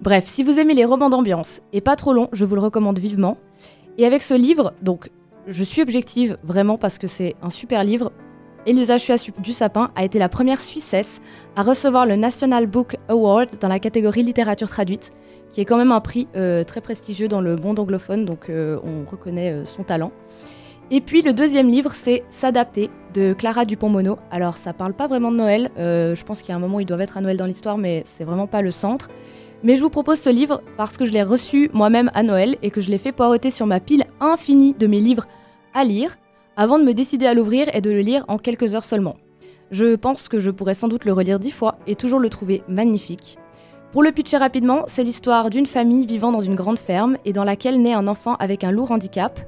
Bref, 0.00 0.24
si 0.26 0.42
vous 0.42 0.58
aimez 0.58 0.74
les 0.74 0.86
romans 0.86 1.10
d'ambiance 1.10 1.60
et 1.72 1.82
pas 1.82 1.94
trop 1.94 2.14
long, 2.14 2.28
je 2.32 2.46
vous 2.46 2.54
le 2.54 2.62
recommande 2.62 2.98
vivement. 2.98 3.36
Et 3.98 4.06
avec 4.06 4.22
ce 4.22 4.34
livre, 4.34 4.72
donc 4.80 5.10
je 5.46 5.62
suis 5.62 5.82
objective 5.82 6.38
vraiment 6.42 6.78
parce 6.78 6.98
que 6.98 7.06
c'est 7.06 7.36
un 7.42 7.50
super 7.50 7.84
livre. 7.84 8.10
Elisa 8.66 8.96
Chua 8.98 9.16
du 9.38 9.52
Sapin 9.52 9.90
a 9.96 10.04
été 10.04 10.18
la 10.18 10.28
première 10.28 10.60
Suissesse 10.60 11.20
à 11.56 11.62
recevoir 11.62 12.06
le 12.06 12.16
National 12.16 12.66
Book 12.66 12.96
Award 13.08 13.58
dans 13.60 13.68
la 13.68 13.78
catégorie 13.78 14.22
littérature 14.22 14.68
traduite, 14.68 15.12
qui 15.50 15.60
est 15.60 15.64
quand 15.66 15.78
même 15.78 15.92
un 15.92 16.00
prix 16.00 16.26
euh, 16.36 16.64
très 16.64 16.80
prestigieux 16.80 17.28
dans 17.28 17.40
le 17.40 17.56
monde 17.56 17.78
anglophone, 17.78 18.24
donc 18.24 18.48
euh, 18.48 18.78
on 18.82 19.08
reconnaît 19.10 19.52
euh, 19.52 19.64
son 19.66 19.82
talent. 19.82 20.12
Et 20.92 21.00
puis 21.00 21.22
le 21.22 21.32
deuxième 21.32 21.68
livre, 21.68 21.92
c'est 21.94 22.24
S'adapter 22.30 22.90
de 23.14 23.32
Clara 23.32 23.64
Dupont-Mono. 23.64 24.18
Alors 24.32 24.56
ça 24.56 24.72
parle 24.72 24.92
pas 24.92 25.06
vraiment 25.06 25.30
de 25.30 25.36
Noël, 25.36 25.70
euh, 25.78 26.16
je 26.16 26.24
pense 26.24 26.42
qu'il 26.42 26.50
y 26.50 26.52
a 26.52 26.56
un 26.56 26.60
moment 26.60 26.78
où 26.78 26.80
ils 26.80 26.86
doivent 26.86 27.00
être 27.00 27.16
à 27.16 27.20
Noël 27.20 27.36
dans 27.36 27.46
l'histoire, 27.46 27.78
mais 27.78 28.02
c'est 28.06 28.24
vraiment 28.24 28.48
pas 28.48 28.60
le 28.60 28.72
centre. 28.72 29.08
Mais 29.62 29.76
je 29.76 29.82
vous 29.82 29.90
propose 29.90 30.18
ce 30.18 30.30
livre 30.30 30.62
parce 30.76 30.96
que 30.96 31.04
je 31.04 31.12
l'ai 31.12 31.22
reçu 31.22 31.70
moi-même 31.72 32.10
à 32.12 32.24
Noël 32.24 32.56
et 32.62 32.72
que 32.72 32.80
je 32.80 32.90
l'ai 32.90 32.98
fait 32.98 33.12
poireauter 33.12 33.50
sur 33.50 33.66
ma 33.66 33.78
pile 33.78 34.04
infinie 34.18 34.74
de 34.74 34.88
mes 34.88 34.98
livres 34.98 35.28
à 35.74 35.84
lire 35.84 36.18
avant 36.56 36.80
de 36.80 36.84
me 36.84 36.92
décider 36.92 37.26
à 37.26 37.34
l'ouvrir 37.34 37.72
et 37.72 37.80
de 37.80 37.90
le 37.90 38.00
lire 38.00 38.24
en 38.26 38.36
quelques 38.36 38.74
heures 38.74 38.82
seulement. 38.82 39.16
Je 39.70 39.94
pense 39.94 40.28
que 40.28 40.40
je 40.40 40.50
pourrais 40.50 40.74
sans 40.74 40.88
doute 40.88 41.04
le 41.04 41.12
relire 41.12 41.38
dix 41.38 41.52
fois 41.52 41.78
et 41.86 41.94
toujours 41.94 42.18
le 42.18 42.30
trouver 42.30 42.64
magnifique. 42.66 43.38
Pour 43.92 44.02
le 44.02 44.10
pitcher 44.10 44.38
rapidement, 44.38 44.82
c'est 44.88 45.04
l'histoire 45.04 45.50
d'une 45.50 45.66
famille 45.66 46.06
vivant 46.06 46.32
dans 46.32 46.40
une 46.40 46.56
grande 46.56 46.78
ferme 46.78 47.16
et 47.24 47.32
dans 47.32 47.44
laquelle 47.44 47.80
naît 47.80 47.92
un 47.92 48.08
enfant 48.08 48.34
avec 48.40 48.64
un 48.64 48.72
lourd 48.72 48.90
handicap 48.90 49.38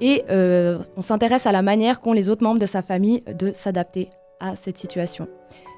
et 0.00 0.24
euh, 0.30 0.78
on 0.96 1.02
s'intéresse 1.02 1.46
à 1.46 1.52
la 1.52 1.62
manière 1.62 2.00
qu'ont 2.00 2.12
les 2.12 2.28
autres 2.28 2.42
membres 2.42 2.58
de 2.58 2.66
sa 2.66 2.82
famille 2.82 3.22
de 3.26 3.52
s'adapter 3.52 4.10
à 4.40 4.56
cette 4.56 4.78
situation. 4.78 5.28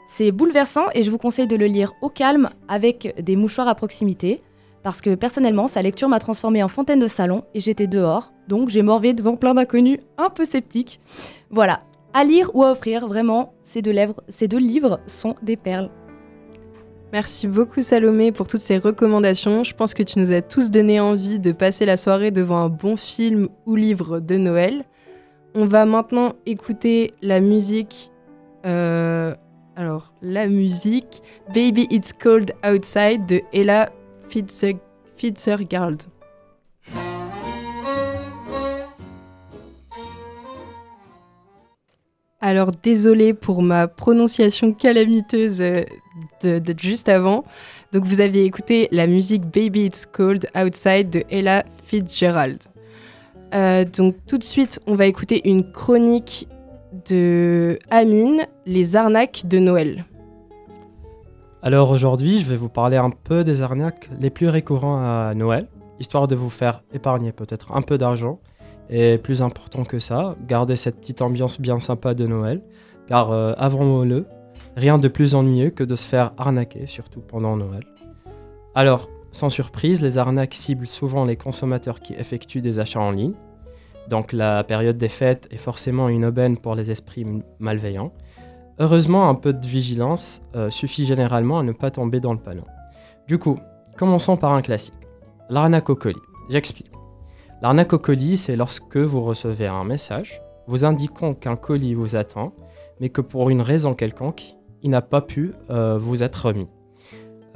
C'est 0.06 0.30
bouleversant 0.30 0.86
et 0.94 1.02
je 1.02 1.10
vous 1.10 1.18
conseille 1.18 1.46
de 1.46 1.56
le 1.56 1.66
lire 1.66 1.92
au 2.00 2.08
calme 2.08 2.48
avec 2.68 3.14
des 3.20 3.36
mouchoirs 3.36 3.68
à 3.68 3.74
proximité. 3.74 4.40
Parce 4.82 5.00
que 5.00 5.16
personnellement, 5.16 5.66
sa 5.66 5.82
lecture 5.82 6.08
m'a 6.08 6.20
transformée 6.20 6.62
en 6.62 6.68
fontaine 6.68 7.00
de 7.00 7.08
salon 7.08 7.42
et 7.54 7.60
j'étais 7.60 7.88
dehors. 7.88 8.32
Donc 8.46 8.68
j'ai 8.68 8.82
morvé 8.82 9.14
devant 9.14 9.36
plein 9.36 9.54
d'inconnus 9.54 9.98
un 10.16 10.30
peu 10.30 10.44
sceptiques. 10.44 11.00
Voilà, 11.50 11.80
à 12.14 12.22
lire 12.22 12.54
ou 12.54 12.62
à 12.62 12.70
offrir, 12.70 13.08
vraiment, 13.08 13.52
ces 13.62 13.82
deux, 13.82 13.90
lèvres, 13.90 14.22
ces 14.28 14.46
deux 14.46 14.58
livres 14.58 15.00
sont 15.08 15.34
des 15.42 15.56
perles. 15.56 15.90
Merci 17.12 17.46
beaucoup 17.46 17.82
Salomé 17.82 18.32
pour 18.32 18.48
toutes 18.48 18.60
ces 18.60 18.78
recommandations. 18.78 19.64
Je 19.64 19.74
pense 19.74 19.94
que 19.94 20.02
tu 20.02 20.18
nous 20.18 20.32
as 20.32 20.42
tous 20.42 20.70
donné 20.70 21.00
envie 21.00 21.38
de 21.38 21.52
passer 21.52 21.86
la 21.86 21.96
soirée 21.96 22.30
devant 22.30 22.58
un 22.58 22.68
bon 22.68 22.96
film 22.96 23.48
ou 23.64 23.76
livre 23.76 24.18
de 24.20 24.36
Noël. 24.36 24.84
On 25.54 25.66
va 25.66 25.86
maintenant 25.86 26.34
écouter 26.44 27.14
la 27.22 27.40
musique. 27.40 28.10
euh, 28.66 29.34
alors, 29.76 30.12
la 30.22 30.48
musique 30.48 31.22
Baby 31.54 31.86
It's 31.90 32.12
Cold 32.12 32.52
Outside 32.66 33.26
de 33.26 33.42
Ella 33.52 33.90
Fitzgerald. 35.16 36.02
Alors, 42.46 42.70
désolé 42.70 43.34
pour 43.34 43.60
ma 43.60 43.88
prononciation 43.88 44.72
calamiteuse 44.72 45.60
euh, 45.60 45.82
de 46.44 46.74
juste 46.78 47.08
avant. 47.08 47.42
Donc, 47.92 48.04
vous 48.04 48.20
avez 48.20 48.44
écouté 48.44 48.86
la 48.92 49.08
musique 49.08 49.42
Baby 49.42 49.86
It's 49.86 50.06
Cold 50.06 50.46
Outside 50.56 51.10
de 51.10 51.24
Ella 51.28 51.64
Fitzgerald. 51.82 52.62
Euh, 53.52 53.84
donc, 53.84 54.14
tout 54.28 54.38
de 54.38 54.44
suite, 54.44 54.78
on 54.86 54.94
va 54.94 55.06
écouter 55.06 55.50
une 55.50 55.72
chronique 55.72 56.46
de 57.10 57.80
Amine, 57.90 58.46
Les 58.64 58.94
arnaques 58.94 59.42
de 59.46 59.58
Noël. 59.58 60.04
Alors 61.62 61.90
aujourd'hui, 61.90 62.38
je 62.38 62.44
vais 62.44 62.54
vous 62.54 62.68
parler 62.68 62.96
un 62.96 63.10
peu 63.10 63.42
des 63.42 63.60
arnaques 63.60 64.08
les 64.20 64.30
plus 64.30 64.48
récurrents 64.48 64.98
à 64.98 65.34
Noël, 65.34 65.66
histoire 65.98 66.28
de 66.28 66.36
vous 66.36 66.50
faire 66.50 66.84
épargner 66.94 67.32
peut-être 67.32 67.72
un 67.72 67.82
peu 67.82 67.98
d'argent. 67.98 68.38
Et 68.88 69.18
plus 69.18 69.42
important 69.42 69.84
que 69.84 69.98
ça, 69.98 70.36
garder 70.46 70.76
cette 70.76 71.00
petite 71.00 71.22
ambiance 71.22 71.60
bien 71.60 71.80
sympa 71.80 72.14
de 72.14 72.26
Noël, 72.26 72.62
car 73.08 73.32
euh, 73.32 73.52
avouons-le, 73.56 74.26
rien 74.76 74.98
de 74.98 75.08
plus 75.08 75.34
ennuyeux 75.34 75.70
que 75.70 75.84
de 75.84 75.96
se 75.96 76.06
faire 76.06 76.32
arnaquer, 76.36 76.86
surtout 76.86 77.20
pendant 77.20 77.56
Noël. 77.56 77.84
Alors, 78.74 79.08
sans 79.32 79.48
surprise, 79.48 80.02
les 80.02 80.18
arnaques 80.18 80.54
ciblent 80.54 80.86
souvent 80.86 81.24
les 81.24 81.36
consommateurs 81.36 82.00
qui 82.00 82.14
effectuent 82.14 82.60
des 82.60 82.78
achats 82.78 83.00
en 83.00 83.10
ligne. 83.10 83.34
Donc 84.08 84.32
la 84.32 84.62
période 84.64 84.98
des 84.98 85.08
fêtes 85.08 85.48
est 85.50 85.56
forcément 85.56 86.08
une 86.08 86.24
aubaine 86.24 86.56
pour 86.56 86.74
les 86.74 86.90
esprits 86.90 87.26
malveillants. 87.58 88.12
Heureusement, 88.78 89.28
un 89.28 89.34
peu 89.34 89.52
de 89.52 89.66
vigilance 89.66 90.42
euh, 90.54 90.70
suffit 90.70 91.06
généralement 91.06 91.58
à 91.58 91.62
ne 91.62 91.72
pas 91.72 91.90
tomber 91.90 92.20
dans 92.20 92.32
le 92.32 92.38
panneau. 92.38 92.64
Du 93.26 93.38
coup, 93.38 93.58
commençons 93.96 94.36
par 94.36 94.52
un 94.52 94.62
classique. 94.62 94.94
L'arnaque 95.48 95.90
au 95.90 95.96
colis. 95.96 96.16
J'explique. 96.50 96.95
L'arnaque 97.62 97.94
au 97.94 97.98
colis, 97.98 98.36
c'est 98.36 98.56
lorsque 98.56 98.96
vous 98.96 99.22
recevez 99.22 99.66
un 99.66 99.84
message 99.84 100.42
vous 100.66 100.84
indiquant 100.84 101.32
qu'un 101.32 101.56
colis 101.56 101.94
vous 101.94 102.16
attend, 102.16 102.52
mais 103.00 103.08
que 103.08 103.20
pour 103.20 103.50
une 103.50 103.62
raison 103.62 103.94
quelconque, 103.94 104.56
il 104.82 104.90
n'a 104.90 105.02
pas 105.02 105.22
pu 105.22 105.52
euh, 105.70 105.96
vous 105.96 106.22
être 106.22 106.46
remis. 106.46 106.68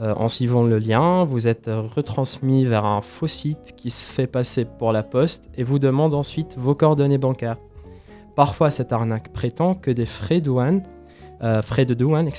Euh, 0.00 0.14
en 0.14 0.28
suivant 0.28 0.62
le 0.62 0.78
lien, 0.78 1.24
vous 1.24 1.48
êtes 1.48 1.68
retransmis 1.68 2.64
vers 2.64 2.86
un 2.86 3.00
faux 3.00 3.26
site 3.26 3.74
qui 3.76 3.90
se 3.90 4.06
fait 4.06 4.26
passer 4.26 4.64
pour 4.64 4.92
la 4.92 5.02
poste 5.02 5.50
et 5.56 5.62
vous 5.62 5.78
demande 5.78 6.14
ensuite 6.14 6.56
vos 6.56 6.74
coordonnées 6.74 7.18
bancaires. 7.18 7.58
Parfois, 8.36 8.70
cette 8.70 8.92
arnaque 8.92 9.32
prétend 9.32 9.74
que 9.74 9.90
des 9.90 10.06
frais, 10.06 10.40
douane, 10.40 10.82
euh, 11.42 11.60
frais 11.62 11.84
de 11.84 11.94
douane 11.94 12.30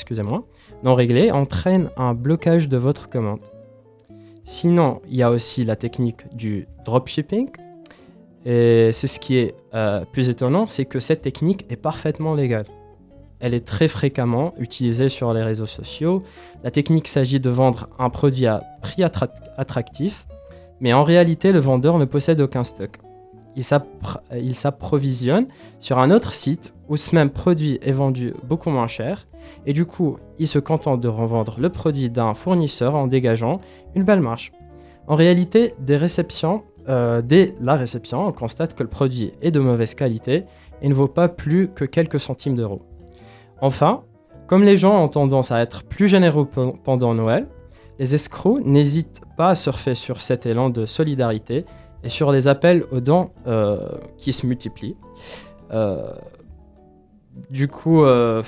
non 0.83 0.95
réglés 0.95 1.31
entraînent 1.31 1.91
un 1.97 2.15
blocage 2.15 2.69
de 2.69 2.77
votre 2.77 3.09
commande. 3.09 3.41
Sinon, 4.43 5.01
il 5.07 5.15
y 5.15 5.23
a 5.23 5.31
aussi 5.31 5.63
la 5.63 5.75
technique 5.75 6.21
du 6.35 6.67
dropshipping. 6.85 7.49
Et 8.45 8.89
c'est 8.91 9.07
ce 9.07 9.19
qui 9.19 9.37
est 9.37 9.53
euh, 9.75 10.03
plus 10.11 10.29
étonnant, 10.29 10.65
c'est 10.65 10.85
que 10.85 10.99
cette 10.99 11.21
technique 11.21 11.65
est 11.69 11.75
parfaitement 11.75 12.33
légale. 12.33 12.65
Elle 13.39 13.53
est 13.53 13.65
très 13.65 13.87
fréquemment 13.87 14.53
utilisée 14.57 15.09
sur 15.09 15.33
les 15.33 15.43
réseaux 15.43 15.67
sociaux. 15.67 16.23
La 16.63 16.71
technique 16.71 17.07
s'agit 17.07 17.39
de 17.39 17.49
vendre 17.49 17.89
un 17.99 18.09
produit 18.09 18.47
à 18.47 18.63
prix 18.81 19.03
attra- 19.03 19.33
attractif, 19.57 20.25
mais 20.79 20.93
en 20.93 21.03
réalité, 21.03 21.51
le 21.51 21.59
vendeur 21.59 21.99
ne 21.99 22.05
possède 22.05 22.41
aucun 22.41 22.63
stock. 22.63 22.97
Il 23.55 23.63
s'appr- 23.63 24.19
il 24.33 24.55
s'approvisionne 24.55 25.47
sur 25.79 25.99
un 25.99 26.11
autre 26.11 26.33
site 26.33 26.73
où 26.87 26.95
ce 26.97 27.13
même 27.15 27.29
produit 27.29 27.79
est 27.81 27.91
vendu 27.91 28.33
beaucoup 28.47 28.69
moins 28.69 28.87
cher, 28.87 29.27
et 29.65 29.73
du 29.73 29.85
coup, 29.85 30.17
il 30.39 30.47
se 30.47 30.59
contente 30.59 31.01
de 31.01 31.07
revendre 31.07 31.55
le 31.59 31.69
produit 31.69 32.09
d'un 32.09 32.33
fournisseur 32.33 32.95
en 32.95 33.07
dégageant 33.07 33.59
une 33.95 34.03
belle 34.05 34.21
marge. 34.21 34.51
En 35.07 35.15
réalité, 35.15 35.73
euh, 36.89 37.21
dès 37.21 37.55
la 37.61 37.75
réception, 37.75 38.25
on 38.27 38.31
constate 38.31 38.73
que 38.73 38.83
le 38.83 38.89
produit 38.89 39.33
est 39.41 39.51
de 39.51 39.59
mauvaise 39.59 39.95
qualité 39.95 40.45
et 40.81 40.87
ne 40.89 40.93
vaut 40.93 41.07
pas 41.07 41.27
plus 41.27 41.67
que 41.69 41.85
quelques 41.85 42.19
centimes 42.19 42.55
d'euros. 42.55 42.81
Enfin, 43.61 44.03
comme 44.47 44.63
les 44.63 44.77
gens 44.77 45.03
ont 45.03 45.07
tendance 45.07 45.51
à 45.51 45.61
être 45.61 45.83
plus 45.83 46.07
généreux 46.07 46.45
pe- 46.45 46.73
pendant 46.83 47.13
Noël, 47.13 47.47
les 47.99 48.15
escrocs 48.15 48.65
n'hésitent 48.65 49.21
pas 49.37 49.49
à 49.49 49.55
surfer 49.55 49.95
sur 49.95 50.21
cet 50.21 50.45
élan 50.45 50.69
de 50.69 50.85
solidarité 50.85 51.65
et 52.03 52.09
sur 52.09 52.31
les 52.31 52.47
appels 52.47 52.83
aux 52.91 52.99
dons 52.99 53.31
euh, 53.47 53.87
qui 54.17 54.33
se 54.33 54.45
multiplient. 54.45 54.97
Euh, 55.71 56.13
du 57.49 57.67
coup, 57.67 58.03
euh, 58.03 58.43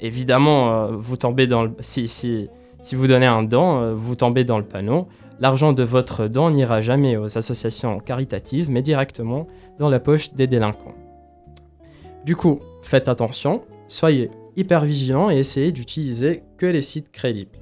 évidemment, 0.00 0.88
vous 0.92 1.16
tombez 1.16 1.46
dans 1.46 1.64
le, 1.64 1.72
si, 1.80 2.08
si, 2.08 2.48
vous 2.92 3.06
donnez 3.06 3.26
un 3.26 3.42
don, 3.42 3.94
vous 3.94 4.14
tombez 4.14 4.44
dans 4.44 4.58
le 4.58 4.64
panneau. 4.64 5.08
L'argent 5.40 5.72
de 5.72 5.82
votre 5.82 6.28
don 6.28 6.50
n'ira 6.50 6.80
jamais 6.80 7.16
aux 7.16 7.36
associations 7.36 7.98
caritatives, 7.98 8.70
mais 8.70 8.82
directement 8.82 9.46
dans 9.78 9.88
la 9.88 9.98
poche 9.98 10.34
des 10.34 10.46
délinquants. 10.46 10.94
Du 12.24 12.36
coup, 12.36 12.60
faites 12.82 13.08
attention, 13.08 13.62
soyez 13.88 14.30
hyper 14.56 14.84
vigilants 14.84 15.30
et 15.30 15.38
essayez 15.38 15.72
d'utiliser 15.72 16.44
que 16.58 16.66
les 16.66 16.82
sites 16.82 17.10
crédibles. 17.10 17.58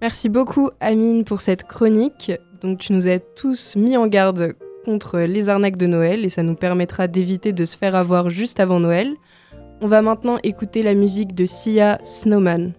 Merci 0.00 0.28
beaucoup 0.28 0.70
Amine 0.78 1.24
pour 1.24 1.40
cette 1.40 1.64
chronique. 1.64 2.30
Donc 2.60 2.78
tu 2.78 2.92
nous 2.92 3.08
as 3.08 3.18
tous 3.18 3.76
mis 3.76 3.96
en 3.96 4.06
garde 4.06 4.54
contre 4.84 5.20
les 5.20 5.48
arnaques 5.48 5.76
de 5.76 5.86
Noël 5.86 6.24
et 6.24 6.28
ça 6.28 6.42
nous 6.42 6.54
permettra 6.54 7.06
d'éviter 7.06 7.52
de 7.52 7.64
se 7.64 7.76
faire 7.76 7.94
avoir 7.94 8.30
juste 8.30 8.58
avant 8.60 8.80
Noël. 8.80 9.14
On 9.80 9.86
va 9.86 10.02
maintenant 10.02 10.38
écouter 10.42 10.82
la 10.82 10.94
musique 10.94 11.34
de 11.34 11.46
Sia 11.46 11.98
Snowman. 12.02 12.72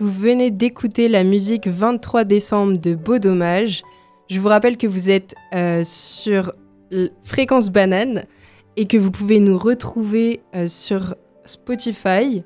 Vous 0.00 0.10
venez 0.10 0.50
d'écouter 0.50 1.08
la 1.08 1.24
musique 1.24 1.66
23 1.66 2.24
décembre 2.24 2.78
de 2.78 2.94
Beau 2.94 3.18
Dommage. 3.18 3.82
Je 4.30 4.40
vous 4.40 4.48
rappelle 4.48 4.78
que 4.78 4.86
vous 4.86 5.10
êtes 5.10 5.34
euh, 5.54 5.82
sur 5.84 6.54
Fréquence 7.22 7.68
Banane 7.68 8.24
et 8.78 8.86
que 8.86 8.96
vous 8.96 9.10
pouvez 9.10 9.40
nous 9.40 9.58
retrouver 9.58 10.40
euh, 10.56 10.66
sur 10.68 11.16
Spotify 11.44 12.42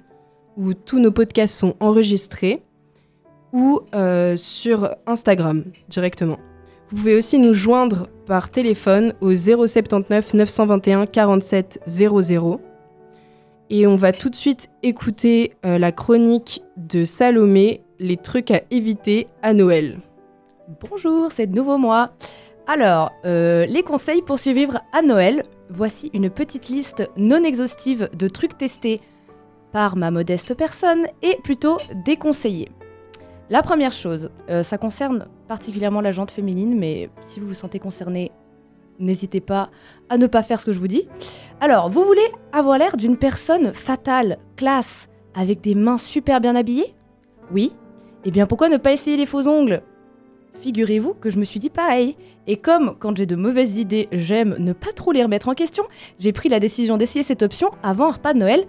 où 0.57 0.75
tous 0.75 0.99
nos 0.99 1.13
podcasts 1.13 1.55
sont 1.55 1.77
enregistrés 1.79 2.61
ou 3.53 3.83
euh, 3.95 4.37
sur 4.37 4.91
Instagram 5.07 5.63
directement. 5.89 6.41
Vous 6.89 6.97
pouvez 6.97 7.15
aussi 7.15 7.39
nous 7.39 7.55
joindre 7.55 8.09
par 8.27 8.51
téléphone 8.51 9.15
au 9.21 9.33
079 9.33 10.35
921 10.35 11.07
47 11.07 11.83
00. 11.87 12.61
Et 13.71 13.87
on 13.87 13.97
va 13.97 14.13
tout 14.13 14.29
de 14.29 14.35
suite 14.35 14.69
écouter 14.83 15.55
euh, 15.65 15.79
la 15.79 15.91
chronique 15.91 16.63
de 16.77 17.05
Salomé, 17.05 17.83
les 17.99 18.17
trucs 18.17 18.51
à 18.51 18.63
éviter 18.71 19.29
à 19.43 19.55
Noël. 19.55 19.99
Bonjour, 20.81 21.31
c'est 21.33 21.47
de 21.47 21.55
nouveau 21.55 21.79
moi. 21.79 22.13
Alors, 22.67 23.13
euh, 23.25 23.67
les 23.67 23.83
conseils 23.83 24.23
pour 24.23 24.39
survivre 24.39 24.81
à 24.93 25.03
Noël. 25.03 25.43
Voici 25.71 26.11
une 26.13 26.31
petite 26.31 26.69
liste 26.69 27.11
non 27.17 27.43
exhaustive 27.43 28.11
de 28.17 28.29
trucs 28.29 28.57
testés 28.57 29.01
par 29.73 29.97
ma 29.97 30.11
modeste 30.11 30.55
personne 30.55 31.07
et 31.23 31.37
plutôt 31.43 31.79
déconseillés. 32.05 32.71
La 33.51 33.63
première 33.63 33.93
chose, 33.93 34.31
euh, 34.49 34.63
ça 34.63 34.79
concerne 34.79 35.29
particulièrement 35.49 36.01
la 36.01 36.11
jante 36.11 36.31
féminine, 36.31 36.79
mais 36.79 37.11
si 37.21 37.41
vous 37.41 37.49
vous 37.49 37.55
sentez 37.55 37.79
concerné, 37.79 38.31
n'hésitez 38.99 39.41
pas 39.41 39.71
à 40.09 40.19
ne 40.19 40.27
pas 40.27 40.43
faire 40.43 40.61
ce 40.61 40.67
que 40.67 40.73
je 40.73 40.79
vous 40.79 40.89
dis. 40.89 41.05
Alors, 41.61 41.89
vous 41.91 42.05
voulez 42.05 42.29
avoir 42.53 42.79
l'air 42.79 42.97
d'une 42.97 43.17
personne 43.17 43.75
fatale, 43.75 44.39
classe, 44.57 45.09
avec 45.35 45.61
des 45.61 45.75
mains 45.75 45.99
super 45.99 46.41
bien 46.41 46.57
habillées? 46.57 46.95
Oui 47.53 47.73
Eh 48.25 48.31
bien, 48.31 48.47
pourquoi 48.47 48.69
ne 48.69 48.77
pas 48.77 48.93
essayer 48.93 49.17
les 49.17 49.27
faux 49.27 49.47
ongles? 49.49 49.83
Figurez-vous 50.61 51.15
que 51.15 51.31
je 51.31 51.39
me 51.39 51.45
suis 51.45 51.61
dit 51.61 51.71
pareil. 51.71 52.17
Et 52.47 52.57
comme 52.57 52.97
quand 52.99 53.17
j'ai 53.17 53.27
de 53.27 53.37
mauvaises 53.37 53.79
idées, 53.79 54.09
j'aime 54.13 54.57
ne 54.59 54.73
pas 54.73 54.93
trop 54.93 55.13
les 55.13 55.23
remettre 55.23 55.49
en 55.49 55.55
question, 55.55 55.85
j'ai 56.19 56.33
pris 56.33 56.49
la 56.49 56.61
décision 56.61 56.97
d'essayer 56.97 57.23
cette 57.23 57.43
option 57.43 57.71
avant 57.83 58.07
un 58.09 58.13
repas 58.13 58.35
de 58.35 58.39
Noël 58.39 58.67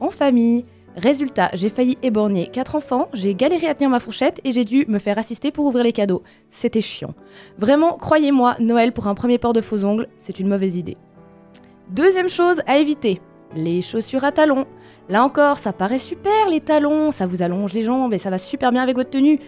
en 0.00 0.10
famille. 0.10 0.64
Résultat, 0.96 1.50
j'ai 1.52 1.68
failli 1.68 1.98
éborgner 2.02 2.46
4 2.46 2.74
enfants, 2.74 3.08
j'ai 3.12 3.34
galéré 3.34 3.66
à 3.66 3.74
tenir 3.74 3.90
ma 3.90 4.00
fourchette 4.00 4.40
et 4.44 4.52
j'ai 4.52 4.64
dû 4.64 4.86
me 4.88 4.98
faire 4.98 5.18
assister 5.18 5.50
pour 5.50 5.66
ouvrir 5.66 5.84
les 5.84 5.92
cadeaux. 5.92 6.22
C'était 6.48 6.80
chiant. 6.80 7.12
Vraiment, 7.58 7.98
croyez-moi, 7.98 8.56
Noël 8.60 8.92
pour 8.92 9.06
un 9.06 9.14
premier 9.14 9.36
port 9.36 9.52
de 9.52 9.60
faux 9.60 9.84
ongles, 9.84 10.08
c'est 10.16 10.40
une 10.40 10.48
mauvaise 10.48 10.78
idée. 10.78 10.96
Deuxième 11.90 12.30
chose 12.30 12.62
à 12.66 12.78
éviter, 12.78 13.20
les 13.54 13.82
chaussures 13.82 14.24
à 14.24 14.32
talons. 14.32 14.64
Là 15.10 15.22
encore, 15.22 15.58
ça 15.58 15.74
paraît 15.74 15.98
super 15.98 16.48
les 16.48 16.62
talons, 16.62 17.10
ça 17.10 17.26
vous 17.26 17.42
allonge 17.42 17.74
les 17.74 17.82
jambes 17.82 18.14
et 18.14 18.18
ça 18.18 18.30
va 18.30 18.38
super 18.38 18.72
bien 18.72 18.82
avec 18.82 18.96
votre 18.96 19.10
tenue. 19.10 19.38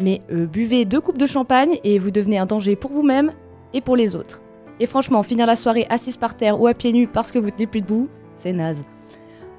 Mais 0.00 0.22
euh, 0.32 0.46
buvez 0.46 0.84
deux 0.86 1.00
coupes 1.00 1.18
de 1.18 1.26
champagne 1.26 1.78
et 1.84 2.00
vous 2.00 2.10
devenez 2.10 2.38
un 2.38 2.46
danger 2.46 2.74
pour 2.74 2.90
vous-même 2.90 3.32
et 3.72 3.80
pour 3.80 3.94
les 3.94 4.16
autres. 4.16 4.42
Et 4.80 4.86
franchement, 4.86 5.22
finir 5.22 5.46
la 5.46 5.56
soirée 5.56 5.86
assise 5.88 6.16
par 6.16 6.36
terre 6.36 6.60
ou 6.60 6.66
à 6.66 6.74
pieds 6.74 6.92
nus 6.92 7.06
parce 7.06 7.30
que 7.30 7.38
vous 7.38 7.50
tenez 7.50 7.68
plus 7.68 7.80
debout, 7.80 8.08
c'est 8.34 8.52
naze. 8.52 8.84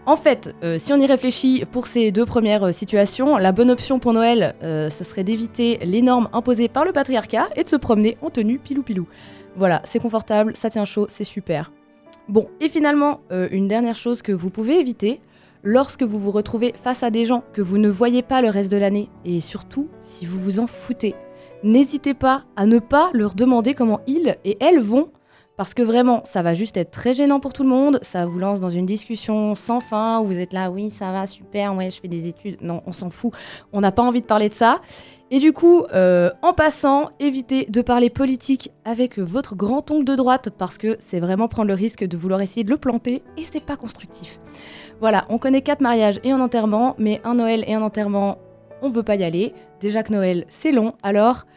En 0.07 0.15
fait, 0.15 0.55
euh, 0.63 0.77
si 0.79 0.93
on 0.93 0.99
y 0.99 1.05
réfléchit 1.05 1.65
pour 1.69 1.85
ces 1.85 2.13
deux 2.13 2.25
premières 2.25 2.63
euh, 2.63 2.71
situations, 2.71 3.35
la 3.35 3.51
bonne 3.51 3.69
option 3.69 3.99
pour 3.99 4.13
Noël, 4.13 4.55
euh, 4.63 4.89
ce 4.89 5.03
serait 5.03 5.25
d'éviter 5.25 5.79
les 5.83 6.01
normes 6.01 6.29
imposées 6.31 6.69
par 6.69 6.85
le 6.85 6.93
patriarcat 6.93 7.49
et 7.57 7.65
de 7.65 7.67
se 7.67 7.75
promener 7.75 8.17
en 8.21 8.29
tenue 8.29 8.57
pilou-pilou. 8.57 9.05
Voilà, 9.57 9.81
c'est 9.83 9.99
confortable, 9.99 10.55
ça 10.55 10.69
tient 10.69 10.85
chaud, 10.85 11.07
c'est 11.09 11.25
super. 11.25 11.73
Bon, 12.29 12.47
et 12.61 12.69
finalement, 12.69 13.19
une 13.31 13.67
dernière 13.67 13.95
chose 13.95 14.21
que 14.21 14.31
vous 14.31 14.49
pouvez 14.49 14.79
éviter, 14.79 15.19
lorsque 15.63 16.03
vous 16.03 16.19
vous 16.19 16.31
retrouvez 16.31 16.73
face 16.81 17.03
à 17.03 17.09
des 17.09 17.25
gens 17.25 17.43
que 17.53 17.61
vous 17.61 17.77
ne 17.77 17.89
voyez 17.89 18.21
pas 18.21 18.41
le 18.41 18.49
reste 18.49 18.71
de 18.71 18.77
l'année, 18.77 19.09
et 19.25 19.39
surtout 19.39 19.89
si 20.03 20.25
vous 20.25 20.39
vous 20.39 20.59
en 20.59 20.67
foutez, 20.67 21.15
n'hésitez 21.63 22.13
pas 22.13 22.43
à 22.55 22.65
ne 22.65 22.79
pas 22.79 23.09
leur 23.13 23.33
demander 23.33 23.73
comment 23.73 24.01
ils 24.07 24.37
et 24.45 24.57
elles 24.59 24.79
vont, 24.79 25.09
parce 25.57 25.73
que 25.73 25.81
vraiment, 25.81 26.21
ça 26.23 26.43
va 26.43 26.53
juste 26.53 26.77
être 26.77 26.91
très 26.91 27.15
gênant 27.15 27.39
pour 27.39 27.51
tout 27.51 27.63
le 27.63 27.69
monde, 27.69 27.97
ça 28.03 28.27
vous 28.27 28.37
lance 28.37 28.59
dans 28.59 28.69
une 28.69 28.85
discussion 28.85 29.55
sans 29.55 29.79
fin, 29.79 30.21
où 30.21 30.25
vous 30.27 30.39
êtes 30.39 30.53
là, 30.53 30.69
oui, 30.69 30.91
ça 30.91 31.11
va, 31.11 31.25
super, 31.25 31.75
ouais, 31.75 31.89
je 31.89 31.99
fais 31.99 32.07
des 32.07 32.27
études, 32.27 32.61
non, 32.61 32.83
on 32.85 32.91
s'en 32.91 33.09
fout, 33.09 33.33
on 33.73 33.81
n'a 33.81 33.91
pas 33.91 34.03
envie 34.03 34.21
de 34.21 34.27
parler 34.27 34.49
de 34.49 34.53
ça. 34.53 34.79
Et 35.31 35.39
du 35.39 35.53
coup, 35.53 35.83
euh, 35.93 36.29
en 36.43 36.53
passant, 36.53 37.09
évitez 37.19 37.65
de 37.65 37.81
parler 37.81 38.11
politique 38.11 38.71
avec 38.85 39.17
votre 39.17 39.55
grand-oncle 39.55 40.05
de 40.05 40.15
droite, 40.15 40.51
parce 40.55 40.77
que 40.77 40.95
c'est 40.99 41.19
vraiment 41.19 41.47
prendre 41.47 41.69
le 41.69 41.73
risque 41.73 42.05
de 42.05 42.15
vouloir 42.15 42.39
essayer 42.39 42.63
de 42.63 42.69
le 42.69 42.77
planter, 42.77 43.23
et 43.35 43.43
c'est 43.43 43.65
pas 43.65 43.77
constructif. 43.77 44.39
Voilà, 44.99 45.25
on 45.29 45.39
connaît 45.39 45.63
quatre 45.63 45.81
mariages 45.81 46.19
et 46.23 46.31
un 46.31 46.39
enterrement, 46.39 46.95
mais 46.99 47.19
un 47.23 47.33
Noël 47.33 47.63
et 47.65 47.73
un 47.73 47.81
enterrement, 47.81 48.37
on 48.83 48.91
veut 48.91 49.03
pas 49.03 49.15
y 49.15 49.23
aller. 49.23 49.55
Déjà 49.81 50.03
que 50.03 50.13
Noël, 50.13 50.45
c'est 50.49 50.71
long, 50.71 50.93
alors 51.01 51.47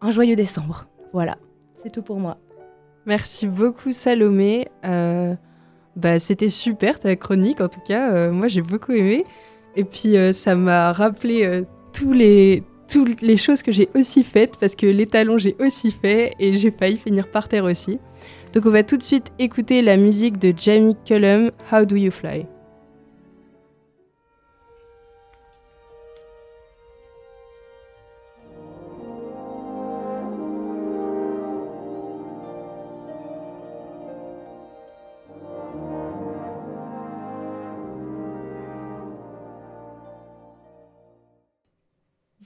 un 0.00 0.12
joyeux 0.12 0.36
décembre. 0.36 0.86
Voilà, 1.12 1.38
c'est 1.82 1.90
tout 1.90 2.02
pour 2.02 2.20
moi. 2.20 2.38
Merci 3.06 3.46
beaucoup 3.46 3.92
Salomé. 3.92 4.68
Euh, 4.84 5.34
bah, 5.96 6.18
C'était 6.18 6.48
super 6.48 6.98
ta 6.98 7.16
chronique 7.16 7.60
en 7.60 7.68
tout 7.68 7.80
cas. 7.86 8.12
Euh, 8.12 8.32
moi 8.32 8.48
j'ai 8.48 8.62
beaucoup 8.62 8.92
aimé. 8.92 9.24
Et 9.76 9.84
puis 9.84 10.16
euh, 10.16 10.32
ça 10.32 10.54
m'a 10.54 10.92
rappelé 10.92 11.64
toutes 11.92 12.14
les 13.22 13.36
choses 13.36 13.62
que 13.62 13.72
j'ai 13.72 13.88
aussi 13.94 14.22
faites 14.22 14.56
parce 14.58 14.74
que 14.74 14.86
les 14.86 15.06
talons 15.06 15.38
j'ai 15.38 15.56
aussi 15.60 15.90
fait 15.90 16.34
et 16.38 16.56
j'ai 16.56 16.70
failli 16.70 16.98
finir 16.98 17.30
par 17.30 17.48
terre 17.48 17.64
aussi. 17.64 17.98
Donc 18.52 18.66
on 18.66 18.70
va 18.70 18.82
tout 18.82 18.96
de 18.96 19.02
suite 19.02 19.30
écouter 19.38 19.80
la 19.80 19.96
musique 19.96 20.38
de 20.38 20.52
Jamie 20.56 20.96
Cullum, 21.06 21.52
How 21.72 21.84
Do 21.84 21.96
You 21.96 22.10
Fly? 22.10 22.46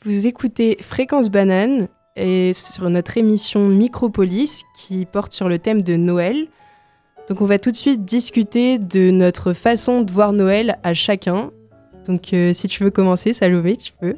Vous 0.04 0.26
écoutez 0.26 0.76
Fréquence 0.82 1.30
Banane 1.30 1.88
et 2.14 2.52
sur 2.52 2.90
notre 2.90 3.16
émission 3.16 3.70
Micropolis 3.70 4.62
qui 4.76 5.06
porte 5.06 5.32
sur 5.32 5.48
le 5.48 5.58
thème 5.58 5.80
de 5.80 5.96
Noël. 5.96 6.48
Donc 7.30 7.40
on 7.40 7.46
va 7.46 7.58
tout 7.58 7.70
de 7.70 7.76
suite 7.76 8.04
discuter 8.04 8.78
de 8.78 9.10
notre 9.10 9.54
façon 9.54 10.02
de 10.02 10.12
voir 10.12 10.34
Noël 10.34 10.78
à 10.82 10.92
chacun. 10.92 11.52
Donc 12.04 12.34
euh, 12.34 12.52
si 12.52 12.68
tu 12.68 12.84
veux 12.84 12.90
commencer, 12.90 13.32
Salomé, 13.32 13.78
tu 13.78 13.94
peux. 13.94 14.14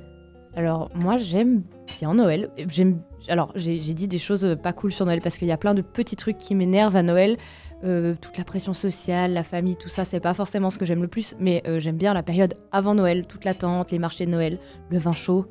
Alors, 0.56 0.90
moi, 0.96 1.18
j'aime 1.18 1.62
bien 2.00 2.14
Noël. 2.14 2.50
J'aime. 2.68 2.98
Alors, 3.28 3.52
j'ai 3.54 3.78
dit 3.78 4.08
des 4.08 4.18
choses 4.18 4.56
pas 4.60 4.72
cool 4.72 4.90
sur 4.90 5.06
Noël 5.06 5.20
parce 5.20 5.38
qu'il 5.38 5.46
y 5.46 5.52
a 5.52 5.56
plein 5.56 5.74
de 5.74 5.82
petits 5.82 6.16
trucs 6.16 6.38
qui 6.38 6.56
m'énervent 6.56 6.96
à 6.96 7.04
Noël. 7.04 7.36
Euh, 7.84 8.16
toute 8.20 8.36
la 8.38 8.44
pression 8.44 8.72
sociale, 8.72 9.34
la 9.34 9.44
famille, 9.44 9.76
tout 9.76 9.88
ça, 9.88 10.04
c'est 10.04 10.18
pas 10.18 10.34
forcément 10.34 10.70
ce 10.70 10.78
que 10.78 10.84
j'aime 10.84 11.02
le 11.02 11.08
plus. 11.08 11.36
Mais 11.38 11.62
euh, 11.68 11.78
j'aime 11.78 11.96
bien 11.96 12.12
la 12.12 12.24
période 12.24 12.54
avant 12.72 12.96
Noël, 12.96 13.24
toute 13.28 13.44
l'attente, 13.44 13.92
les 13.92 14.00
marchés 14.00 14.26
de 14.26 14.32
Noël, 14.32 14.58
le 14.90 14.98
vin 14.98 15.12
chaud. 15.12 15.46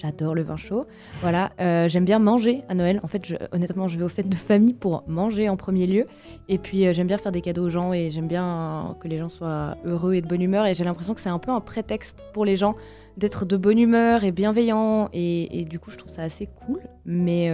J'adore 0.00 0.34
le 0.34 0.42
vin 0.42 0.56
chaud. 0.56 0.86
Voilà, 1.20 1.50
euh, 1.60 1.86
j'aime 1.86 2.06
bien 2.06 2.18
manger 2.18 2.62
à 2.70 2.74
Noël. 2.74 3.00
En 3.02 3.06
fait, 3.06 3.36
honnêtement, 3.52 3.86
je 3.86 3.98
vais 3.98 4.04
aux 4.04 4.08
fêtes 4.08 4.30
de 4.30 4.36
famille 4.36 4.72
pour 4.72 5.04
manger 5.06 5.50
en 5.50 5.58
premier 5.58 5.86
lieu. 5.86 6.06
Et 6.48 6.56
puis, 6.56 6.86
euh, 6.86 6.94
j'aime 6.94 7.06
bien 7.06 7.18
faire 7.18 7.32
des 7.32 7.42
cadeaux 7.42 7.66
aux 7.66 7.68
gens 7.68 7.92
et 7.92 8.10
j'aime 8.10 8.26
bien 8.26 8.46
euh, 8.46 8.94
que 8.94 9.08
les 9.08 9.18
gens 9.18 9.28
soient 9.28 9.76
heureux 9.84 10.14
et 10.14 10.22
de 10.22 10.26
bonne 10.26 10.40
humeur. 10.40 10.64
Et 10.64 10.74
j'ai 10.74 10.84
l'impression 10.84 11.12
que 11.12 11.20
c'est 11.20 11.28
un 11.28 11.38
peu 11.38 11.50
un 11.50 11.60
prétexte 11.60 12.24
pour 12.32 12.46
les 12.46 12.56
gens 12.56 12.76
d'être 13.18 13.44
de 13.44 13.58
bonne 13.58 13.78
humeur 13.78 14.24
et 14.24 14.32
bienveillants. 14.32 15.10
Et, 15.12 15.66
du 15.68 15.78
coup, 15.78 15.90
je 15.90 15.98
trouve 15.98 16.10
ça 16.10 16.22
assez 16.22 16.46
cool. 16.46 16.80
Mais 17.04 17.50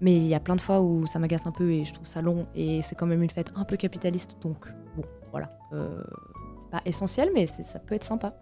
mais 0.00 0.14
il 0.16 0.26
y 0.26 0.34
a 0.34 0.40
plein 0.40 0.56
de 0.56 0.60
fois 0.60 0.80
où 0.80 1.06
ça 1.06 1.18
m'agace 1.18 1.46
un 1.46 1.52
peu 1.52 1.70
et 1.70 1.84
je 1.84 1.92
trouve 1.92 2.06
ça 2.06 2.22
long. 2.22 2.46
Et 2.54 2.80
c'est 2.82 2.94
quand 2.94 3.06
même 3.06 3.22
une 3.22 3.30
fête 3.30 3.52
un 3.54 3.64
peu 3.64 3.76
capitaliste. 3.76 4.36
Donc, 4.40 4.66
bon, 4.96 5.02
voilà. 5.30 5.58
C'est 5.70 6.70
pas 6.70 6.80
essentiel, 6.86 7.30
mais 7.34 7.44
ça 7.44 7.78
peut 7.80 7.94
être 7.94 8.04
sympa. 8.04 8.34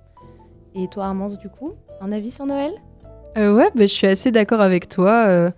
Et 0.77 0.87
toi, 0.87 1.07
Armand, 1.07 1.31
du 1.31 1.49
coup, 1.49 1.73
un 2.01 2.13
avis 2.13 2.31
sur 2.31 2.47
Noël? 2.47 2.73
Euh, 3.37 3.55
ouais, 3.55 3.69
bah, 3.75 3.83
je 3.83 3.93
suis 3.93 4.07
assez 4.07 4.31
d'accord 4.31 4.61
avec 4.61 4.89
toi. 4.89 5.27
Euh, 5.27 5.51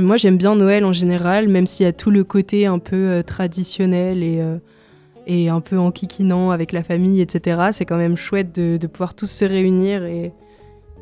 moi, 0.00 0.16
j'aime 0.16 0.36
bien 0.36 0.54
Noël 0.54 0.84
en 0.84 0.92
général, 0.92 1.48
même 1.48 1.66
s'il 1.66 1.84
y 1.84 1.88
a 1.88 1.92
tout 1.92 2.10
le 2.10 2.24
côté 2.24 2.66
un 2.66 2.78
peu 2.78 2.96
euh, 2.96 3.22
traditionnel 3.22 4.22
et, 4.22 4.42
et 5.26 5.48
un 5.48 5.60
peu 5.60 5.78
enquiquinant 5.78 6.50
avec 6.50 6.72
la 6.72 6.82
famille, 6.82 7.20
etc. 7.20 7.68
C'est 7.72 7.84
quand 7.84 7.96
même 7.96 8.16
chouette 8.16 8.54
de, 8.54 8.76
de 8.76 8.86
pouvoir 8.86 9.14
tous 9.14 9.30
se 9.30 9.44
réunir 9.44 10.04
et, 10.04 10.32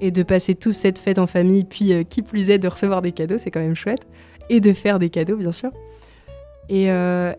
et 0.00 0.10
de 0.10 0.22
passer 0.22 0.54
tous 0.54 0.72
cette 0.72 0.98
fête 0.98 1.18
en 1.18 1.26
famille. 1.26 1.64
Puis, 1.64 1.92
qui 2.06 2.22
plus 2.22 2.50
est, 2.50 2.58
de 2.58 2.68
recevoir 2.68 3.02
des 3.02 3.12
cadeaux, 3.12 3.38
c'est 3.38 3.50
quand 3.50 3.60
même 3.60 3.76
chouette. 3.76 4.06
Et 4.48 4.60
de 4.60 4.72
faire 4.72 4.98
des 4.98 5.10
cadeaux, 5.10 5.36
bien 5.36 5.52
sûr. 5.52 5.70
Et, 6.68 6.88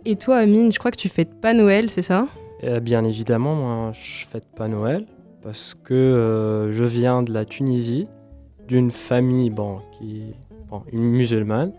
et 0.06 0.16
toi, 0.18 0.38
Amine, 0.38 0.72
je 0.72 0.80
crois 0.80 0.92
que 0.92 0.98
tu 0.98 1.10
fêtes 1.10 1.40
pas 1.42 1.54
Noël, 1.54 1.90
c'est 1.90 2.02
ça? 2.02 2.28
Euh, 2.64 2.80
bien 2.80 3.04
évidemment, 3.04 3.56
moi, 3.56 3.92
je 3.94 4.26
fête 4.28 4.46
pas 4.56 4.68
Noël 4.68 5.06
parce 5.42 5.74
que 5.74 6.70
je 6.72 6.84
viens 6.84 7.24
de 7.24 7.34
la 7.34 7.46
Tunisie, 7.46 8.08
d'une 8.72 8.90
famille 8.90 9.50
bon, 9.50 9.80
qui, 9.92 10.34
bon, 10.70 10.82
une 10.94 11.04
musulmane. 11.04 11.74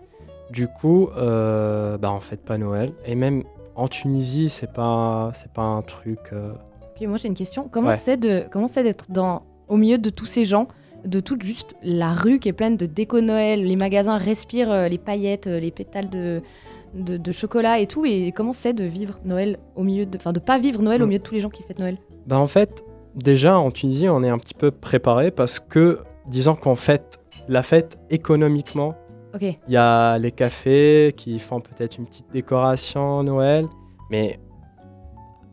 Du 0.51 0.67
coup, 0.67 1.09
euh, 1.17 1.97
bah, 1.97 2.11
on 2.15 2.19
fête 2.19 2.41
pas 2.45 2.59
Noël. 2.59 2.91
Et 3.07 3.15
même 3.15 3.43
en 3.75 3.87
Tunisie, 3.87 4.49
c'est 4.49 4.71
pas, 4.71 5.31
c'est 5.33 5.51
pas 5.51 5.63
un 5.63 5.81
truc. 5.81 6.19
euh, 6.33 6.51
Ok, 6.95 7.07
moi 7.07 7.17
j'ai 7.17 7.27
une 7.29 7.33
question. 7.33 7.67
Comment 7.71 7.89
Ouais. 7.89 7.97
c'est 7.97 8.17
de 8.17 8.43
comment 8.51 8.67
c'est 8.67 8.83
d'être 8.83 9.05
dans 9.09 9.41
au 9.67 9.77
milieu 9.77 9.97
de 9.97 10.11
tous 10.11 10.27
ces 10.27 10.45
gens, 10.45 10.67
de 11.03 11.19
toute 11.19 11.41
juste 11.41 11.73
la 11.81 12.13
rue 12.13 12.37
qui 12.37 12.49
est 12.49 12.53
pleine 12.53 12.77
de 12.77 12.85
déco 12.85 13.19
Noël, 13.21 13.63
les 13.65 13.75
magasins 13.75 14.17
respirent 14.17 14.71
euh, 14.71 14.87
les 14.87 14.99
paillettes, 14.99 15.47
euh, 15.47 15.59
les 15.59 15.71
pétales 15.71 16.11
de, 16.11 16.43
de, 16.93 17.17
de 17.17 17.31
chocolat 17.31 17.79
et 17.79 17.87
tout. 17.87 18.05
Et 18.05 18.31
comment 18.31 18.53
c'est 18.53 18.73
de 18.73 18.83
vivre 18.83 19.19
Noël 19.25 19.57
au 19.75 19.81
milieu 19.81 20.05
de, 20.05 20.15
enfin 20.17 20.33
de 20.33 20.39
pas 20.39 20.59
vivre 20.59 20.83
Noël 20.83 21.01
au 21.01 21.05
Mm. 21.05 21.09
milieu 21.09 21.19
de 21.19 21.23
tous 21.23 21.33
les 21.33 21.39
gens 21.39 21.49
qui 21.49 21.63
fêtent 21.63 21.79
Noël? 21.79 21.97
Bah 22.27 22.37
en 22.37 22.45
fait, 22.45 22.83
déjà 23.15 23.57
en 23.57 23.71
Tunisie, 23.71 24.07
on 24.07 24.21
est 24.23 24.29
un 24.29 24.37
petit 24.37 24.53
peu 24.53 24.69
préparé 24.69 25.31
parce 25.31 25.59
que, 25.59 25.97
disons 26.27 26.55
qu'on 26.55 26.75
fête 26.75 27.19
la 27.47 27.63
fête 27.63 27.99
économiquement. 28.09 28.95
Il 29.41 29.57
y 29.73 29.77
a 29.77 30.17
les 30.17 30.31
cafés 30.31 31.11
qui 31.17 31.39
font 31.39 31.59
peut-être 31.59 31.97
une 31.97 32.05
petite 32.05 32.31
décoration 32.31 33.23
Noël, 33.23 33.65
mais 34.11 34.39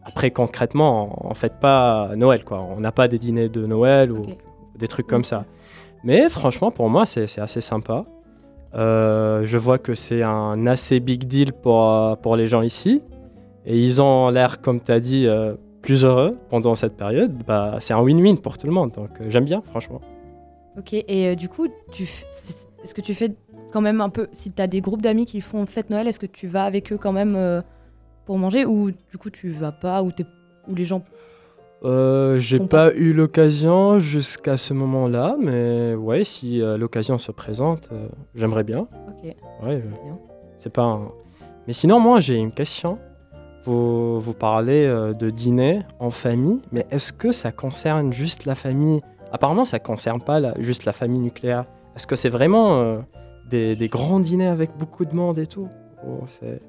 après 0.04 0.30
concrètement, 0.30 1.24
on 1.24 1.30
ne 1.30 1.35
fête 1.35 1.59
pas 1.61 2.11
Noël 2.14 2.44
quoi. 2.44 2.61
On 2.61 2.80
n'a 2.80 2.92
pas 2.92 3.09
des 3.09 3.18
dîners 3.18 3.48
de 3.48 3.64
Noël 3.64 4.12
ou 4.12 4.26
des 4.78 4.87
trucs 4.87 5.06
comme 5.06 5.24
ça. 5.24 5.44
Mais 6.04 6.28
franchement, 6.28 6.70
pour 6.70 6.88
moi, 6.90 7.06
c'est 7.06 7.38
assez 7.38 7.61
sympa. 7.61 8.04
Euh, 8.74 9.42
je 9.44 9.59
vois 9.59 9.78
que 9.78 9.94
c'est 9.94 10.22
un 10.22 10.66
assez 10.66 11.00
big 11.00 11.24
deal 11.24 11.52
pour, 11.52 12.16
pour 12.22 12.37
les 12.37 12.46
gens 12.46 12.62
ici. 12.62 13.00
Et 13.66 13.78
ils 13.78 14.00
ont 14.00 14.30
l'air, 14.30 14.61
comme 14.61 14.80
tu 14.80 14.92
as 14.92 15.00
dit, 15.00 15.26
euh, 15.26 15.54
plus 15.83 16.04
heureux 16.04 16.33
pendant 16.48 16.74
cette 16.74 16.96
période. 16.96 17.33
Bah, 17.46 17.76
c'est 17.80 17.92
un 17.92 18.02
win-win 18.02 18.40
pour 18.40 18.59
tout 18.59 18.66
le 18.66 18.72
monde. 18.72 18.92
Donc 18.92 19.20
euh, 19.20 19.24
j'aime 19.28 19.44
bien, 19.44 19.62
franchement. 19.62 20.00
Ok. 20.78 20.92
Et 20.94 21.28
euh, 21.28 21.35
du 21.35 21.48
coup, 21.48 21.68
tu 21.92 22.04
f- 22.04 22.24
c'est- 22.33 22.68
est-ce 22.83 22.94
que 22.94 23.00
tu 23.00 23.14
fais 23.14 23.35
quand 23.72 23.80
même 23.80 24.00
un 24.00 24.09
peu 24.09 24.28
si 24.33 24.52
tu 24.52 24.61
as 24.62 24.66
des 24.66 24.80
groupes 24.80 25.02
d'amis 25.02 25.26
qui 25.26 25.40
font 25.40 25.66
fête 25.66 25.90
Noël, 25.90 26.06
est-ce 26.09 26.18
que 26.20 26.26
tu 26.26 26.46
vas 26.48 26.64
avec 26.64 26.92
eux 26.92 26.98
quand 26.98 27.12
même 27.12 27.35
euh, 27.37 27.61
pour 28.26 28.38
manger 28.38 28.64
ou 28.64 28.90
du 28.90 29.18
coup 29.18 29.30
tu 29.30 29.50
vas 29.50 29.72
pas 29.72 30.02
ou 30.02 30.12
t'es 30.12 30.24
ou 30.68 30.74
les 30.74 30.85
gens 30.85 31.02
Euh, 31.85 32.38
j'ai 32.38 32.59
pas 32.61 32.92
eu 32.94 33.12
l'occasion 33.12 33.98
jusqu'à 33.98 34.56
ce 34.56 34.74
moment-là, 34.74 35.37
mais 35.40 35.94
ouais, 35.94 36.24
si 36.24 36.61
euh, 36.62 36.76
l'occasion 36.76 37.16
se 37.18 37.33
présente, 37.33 37.88
j'aimerais 38.35 38.64
bien. 38.64 38.80
Ok. 39.09 39.24
Ouais, 39.62 39.80
je- 39.83 40.04
Bien. 40.04 40.18
c'est 40.56 40.72
pas 40.72 40.83
un- 40.85 41.11
Mais 41.66 41.72
sinon, 41.72 41.98
moi, 42.00 42.20
j'ai 42.20 42.37
une 42.37 42.52
question. 42.52 42.98
vous, 43.64 44.18
vous 44.18 44.33
parlez 44.35 44.87
de 45.18 45.28
dîner 45.30 45.83
en 45.98 46.09
famille, 46.11 46.61
mais 46.72 46.87
est-ce 46.90 47.12
que 47.12 47.30
ça 47.30 47.52
concerne 47.52 48.11
juste 48.11 48.46
la 48.46 48.54
famille 48.54 49.02
Apparemment, 49.33 49.64
ça 49.64 49.79
concerne 49.79 50.21
pas 50.23 50.40
la- 50.40 50.55
juste 50.61 50.85
la 50.85 50.93
famille 50.93 51.21
nucléaire. 51.21 51.64
Est-ce 51.97 52.07
que 52.07 52.16
c'est 52.16 52.29
vraiment 52.29 52.81
euh, 52.81 52.99
des, 53.49 53.77
des 53.77 53.88
grands 53.88 54.21
dîners 54.21 54.49
avec 54.49 54.77
beaucoup 54.77 55.05
de 55.05 55.14
monde 55.14 55.38
et 55.38 55.47
tout? 55.47 55.69
Ou 56.07 56.27
c'est- 56.27 56.61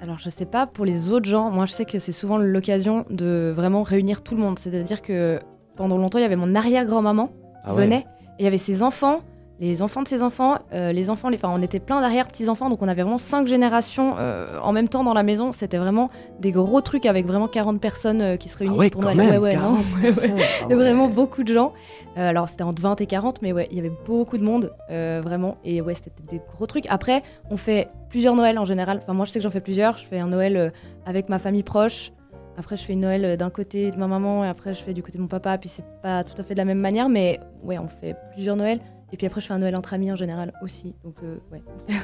Alors 0.00 0.18
je 0.18 0.28
sais 0.28 0.46
pas 0.46 0.66
pour 0.66 0.84
les 0.84 1.10
autres 1.10 1.28
gens, 1.28 1.50
moi 1.50 1.66
je 1.66 1.72
sais 1.72 1.84
que 1.84 1.98
c'est 1.98 2.12
souvent 2.12 2.38
l'occasion 2.38 3.04
de 3.10 3.52
vraiment 3.54 3.82
réunir 3.82 4.22
tout 4.22 4.34
le 4.34 4.40
monde. 4.40 4.58
C'est-à-dire 4.58 5.02
que 5.02 5.38
pendant 5.76 5.96
longtemps 5.98 6.18
il 6.18 6.22
y 6.22 6.24
avait 6.24 6.36
mon 6.36 6.54
arrière-grand-maman 6.54 7.30
Ah 7.64 7.70
qui 7.70 7.76
ouais. 7.76 7.84
venait 7.84 8.06
et 8.38 8.42
il 8.42 8.44
y 8.44 8.46
avait 8.46 8.58
ses 8.58 8.82
enfants, 8.82 9.20
les 9.60 9.82
enfants 9.82 10.02
de 10.02 10.08
ses 10.08 10.22
enfants, 10.22 10.56
euh, 10.72 10.92
les 10.92 11.10
enfants, 11.10 11.28
les... 11.28 11.36
enfin 11.36 11.50
on 11.52 11.60
était 11.62 11.80
plein 11.80 12.00
d'arrière-petits-enfants 12.00 12.70
donc 12.70 12.80
on 12.80 12.86
avait 12.86 13.02
vraiment 13.02 13.18
cinq 13.18 13.46
générations 13.48 14.14
euh, 14.18 14.58
en 14.62 14.72
même 14.72 14.88
temps 14.88 15.02
dans 15.02 15.14
la 15.14 15.22
maison. 15.24 15.50
C'était 15.52 15.78
vraiment 15.78 16.10
des 16.38 16.52
gros 16.52 16.80
trucs 16.80 17.06
avec 17.06 17.26
vraiment 17.26 17.48
40 17.48 17.80
personnes 17.80 18.20
euh, 18.22 18.36
qui 18.36 18.48
se 18.48 18.54
Ah 18.56 18.58
réunissent 18.60 18.78
ouais, 18.78 18.90
pour 18.90 19.02
Noël. 19.02 19.16
même, 19.16 19.30
Ouais, 19.30 19.38
ouais, 19.38 19.56
non. 19.56 19.60
40 19.60 19.78
Ouais, 19.96 19.96
ouais. 19.96 20.02
personnes. 20.02 20.32
Ah 20.70 20.74
vraiment 20.74 21.08
beaucoup 21.08 21.42
de 21.42 21.52
gens. 21.52 21.72
Alors 22.16 22.48
c'était 22.48 22.62
entre 22.64 22.82
20 22.82 23.00
et 23.00 23.06
40, 23.06 23.42
mais 23.42 23.52
ouais, 23.52 23.68
il 23.70 23.76
y 23.76 23.80
avait 23.80 23.92
beaucoup 24.06 24.38
de 24.38 24.42
monde, 24.44 24.72
vraiment. 24.88 25.56
Et 25.64 25.80
ouais, 25.80 25.94
c'était 25.94 26.22
des 26.28 26.40
gros 26.54 26.66
trucs. 26.66 26.86
Après, 26.88 27.22
on 27.50 27.56
fait 27.56 27.88
plusieurs 28.10 28.34
Noëls 28.34 28.58
en 28.58 28.64
général. 28.64 28.98
Enfin, 29.02 29.12
moi, 29.12 29.24
je 29.24 29.30
sais 29.30 29.38
que 29.38 29.42
j'en 29.44 29.50
fais 29.50 29.60
plusieurs. 29.60 29.96
Je 29.98 30.06
fais 30.06 30.18
un 30.18 30.26
Noël 30.26 30.72
avec 31.06 31.28
ma 31.28 31.38
famille 31.38 31.62
proche. 31.62 32.10
Après, 32.56 32.76
je 32.76 32.84
fais 32.84 32.94
une 32.94 33.02
Noël 33.02 33.36
d'un 33.36 33.50
côté 33.50 33.92
de 33.92 33.96
ma 33.96 34.08
maman 34.08 34.44
et 34.44 34.48
après, 34.48 34.74
je 34.74 34.82
fais 34.82 34.94
du 34.94 35.02
côté 35.02 35.16
de 35.18 35.22
mon 35.22 35.28
papa. 35.28 35.56
Puis 35.58 35.68
c'est 35.68 35.84
pas 36.02 36.24
tout 36.24 36.34
à 36.40 36.42
fait 36.42 36.54
de 36.54 36.58
la 36.58 36.64
même 36.64 36.80
manière, 36.80 37.08
mais 37.08 37.38
ouais, 37.62 37.78
on 37.78 37.86
fait 37.86 38.16
plusieurs 38.32 38.56
Noëls. 38.56 38.80
Et 39.12 39.16
puis 39.16 39.26
après, 39.26 39.40
je 39.40 39.46
fais 39.46 39.54
un 39.54 39.58
Noël 39.58 39.74
entre 39.76 39.94
amis 39.94 40.12
en 40.12 40.16
général 40.16 40.52
aussi. 40.62 40.94
Donc, 41.04 41.14
euh, 41.22 41.36
ouais, 41.52 41.62
il 41.88 41.94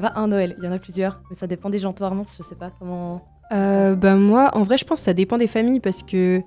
n'y 0.00 0.04
a 0.06 0.10
pas 0.10 0.20
un 0.20 0.28
Noël, 0.28 0.54
il 0.58 0.64
y 0.64 0.68
en 0.68 0.72
a 0.72 0.78
plusieurs. 0.78 1.20
Mais 1.30 1.36
ça 1.36 1.46
dépend 1.46 1.70
des 1.70 1.78
gens. 1.78 1.92
Toi, 1.92 2.08
Armand, 2.08 2.24
je 2.36 2.42
sais 2.42 2.54
pas 2.54 2.70
comment. 2.78 3.22
Euh, 3.52 3.94
bah 3.94 4.16
moi, 4.16 4.50
en 4.54 4.62
vrai, 4.62 4.78
je 4.78 4.84
pense 4.84 5.00
que 5.00 5.04
ça 5.04 5.14
dépend 5.14 5.38
des 5.38 5.46
familles 5.46 5.80
parce 5.80 6.02
que 6.02 6.40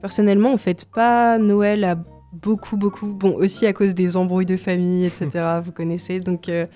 personnellement, 0.00 0.50
on 0.52 0.56
fête 0.56 0.84
pas 0.84 1.38
Noël 1.38 1.84
à 1.84 1.96
beaucoup, 2.32 2.76
beaucoup. 2.76 3.06
Bon, 3.06 3.34
aussi 3.36 3.66
à 3.66 3.72
cause 3.72 3.94
des 3.94 4.16
embrouilles 4.16 4.46
de 4.46 4.56
famille, 4.56 5.04
etc. 5.06 5.28
vous 5.64 5.72
connaissez. 5.72 6.18
Donc, 6.20 6.48
euh, 6.48 6.66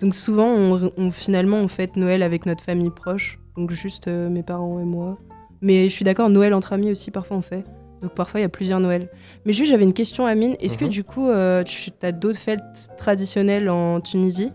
donc 0.00 0.14
souvent, 0.14 0.46
on, 0.48 0.90
on- 0.96 1.10
finalement, 1.12 1.56
on 1.58 1.68
fête 1.68 1.96
Noël 1.96 2.22
avec 2.22 2.46
notre 2.46 2.64
famille 2.64 2.90
proche. 2.90 3.38
Donc 3.56 3.70
juste 3.70 4.08
mes 4.08 4.42
parents 4.42 4.78
et 4.80 4.84
moi. 4.84 5.18
Mais 5.60 5.84
je 5.88 5.94
suis 5.94 6.04
d'accord, 6.04 6.28
Noël 6.30 6.54
entre 6.54 6.72
amis 6.72 6.90
aussi, 6.90 7.10
parfois 7.10 7.36
on 7.36 7.42
fait. 7.42 7.64
Donc 8.02 8.14
parfois, 8.14 8.40
il 8.40 8.42
y 8.42 8.46
a 8.46 8.48
plusieurs 8.48 8.80
Noëls. 8.80 9.08
Mais 9.46 9.52
juste, 9.52 9.70
j'avais 9.70 9.84
une 9.84 9.92
question, 9.92 10.26
Amine. 10.26 10.56
Est-ce 10.60 10.76
que 10.76 10.84
Mhm. 10.84 10.90
du 10.90 11.04
coup, 11.04 11.28
euh, 11.28 11.62
tu 11.62 11.90
as 12.02 12.12
d'autres 12.12 12.38
fêtes 12.38 12.90
traditionnelles 12.98 13.70
en 13.70 14.00
Tunisie? 14.00 14.50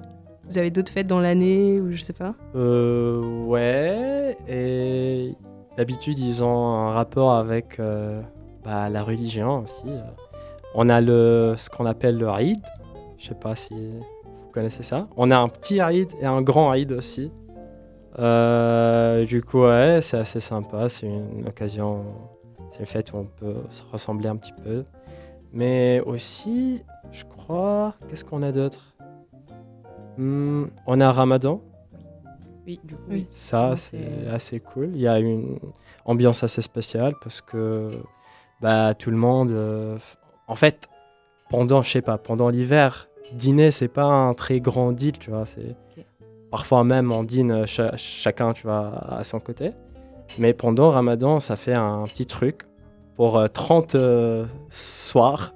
Vous 0.50 0.58
avez 0.58 0.70
d'autres 0.72 0.92
fêtes 0.92 1.08
dans 1.08 1.20
l'année 1.20 1.80
ou 1.80 1.92
je 1.94 2.04
sais 2.04 2.14
pas? 2.14 2.34
Euh, 2.56 3.22
ouais, 3.46 4.38
et 4.48 5.34
d'habitude 5.78 6.20
ils 6.20 6.42
ont 6.44 6.68
un 6.76 6.92
rapport 6.92 7.34
avec 7.34 7.80
euh, 7.80 8.22
bah, 8.64 8.90
la 8.90 9.04
religion 9.04 9.64
aussi. 9.64 9.94
On 10.74 10.88
a 10.90 11.02
le, 11.02 11.56
ce 11.58 11.70
qu'on 11.70 11.86
appelle 11.86 12.18
le 12.18 12.28
Eid, 12.40 12.58
je 13.18 13.28
sais 13.28 13.36
pas 13.36 13.56
si 13.56 13.74
vous 13.74 14.52
connaissez 14.54 14.84
ça. 14.84 15.00
On 15.18 15.32
a 15.32 15.38
un 15.38 15.50
petit 15.50 15.80
Eid 15.80 16.12
et 16.22 16.26
un 16.26 16.42
grand 16.42 16.74
Eid 16.74 16.92
aussi. 16.94 17.30
Euh, 18.20 19.26
du 19.26 19.42
coup, 19.44 19.64
ouais, 19.64 20.00
c'est 20.02 20.18
assez 20.18 20.40
sympa, 20.40 20.88
c'est 20.90 21.08
une 21.08 21.46
occasion, 21.48 22.04
c'est 22.72 22.80
une 22.82 22.86
fête 22.86 23.14
où 23.14 23.18
on 23.18 23.26
peut 23.26 23.56
se 23.70 23.84
rassembler 23.92 24.28
un 24.30 24.36
petit 24.36 24.54
peu. 24.54 24.84
Mais 25.54 26.02
aussi, 26.06 26.84
je 27.12 27.24
crois, 27.26 27.96
qu'est-ce 28.08 28.26
qu'on 28.26 28.44
a 28.44 28.52
d'autre? 28.52 28.96
Hmm, 30.18 30.66
On 30.86 31.00
a 31.02 31.12
Ramadan. 31.12 31.62
Oui, 32.66 32.80
du 32.84 32.96
coup, 32.96 33.02
Oui. 33.10 33.28
Ça, 33.32 33.76
c'est 33.78 34.28
assez 34.30 34.60
cool. 34.60 34.90
Il 34.94 35.00
y 35.02 35.08
a 35.08 35.20
une 35.20 35.58
ambiance 36.06 36.44
assez 36.44 36.62
spéciale 36.62 37.14
parce 37.24 37.40
que 37.42 37.90
bah, 38.62 38.94
tout 38.94 39.10
le 39.12 39.18
monde. 39.18 39.52
euh, 39.52 39.98
en 40.48 40.56
fait, 40.56 40.90
pendant, 41.50 41.82
je 41.82 41.90
sais 41.92 42.02
pas, 42.02 42.18
pendant 42.18 42.50
l'hiver, 42.50 43.08
dîner, 43.34 43.72
c'est 43.72 43.88
pas 43.88 44.04
un 44.06 44.34
très 44.34 44.60
grand 44.60 44.92
deal, 44.92 45.18
tu 45.18 45.30
vois. 45.30 45.46
C'est. 45.46 45.76
Parfois 46.52 46.84
même, 46.86 47.12
on 47.12 47.24
dîne 47.24 47.52
euh, 47.52 47.66
cha- 47.66 47.96
chacun, 47.98 48.52
tu 48.54 48.64
vois, 48.64 48.88
à 49.14 49.24
son 49.24 49.40
côté. 49.40 49.72
Mais 50.40 50.54
pendant 50.54 50.92
Ramadan, 50.92 51.40
ça 51.40 51.56
fait 51.56 51.74
un 51.74 52.04
petit 52.04 52.26
truc 52.26 52.64
pour 53.16 53.38
euh, 53.38 53.48
30 53.48 53.96
euh, 53.96 54.46
soirs. 54.70 55.54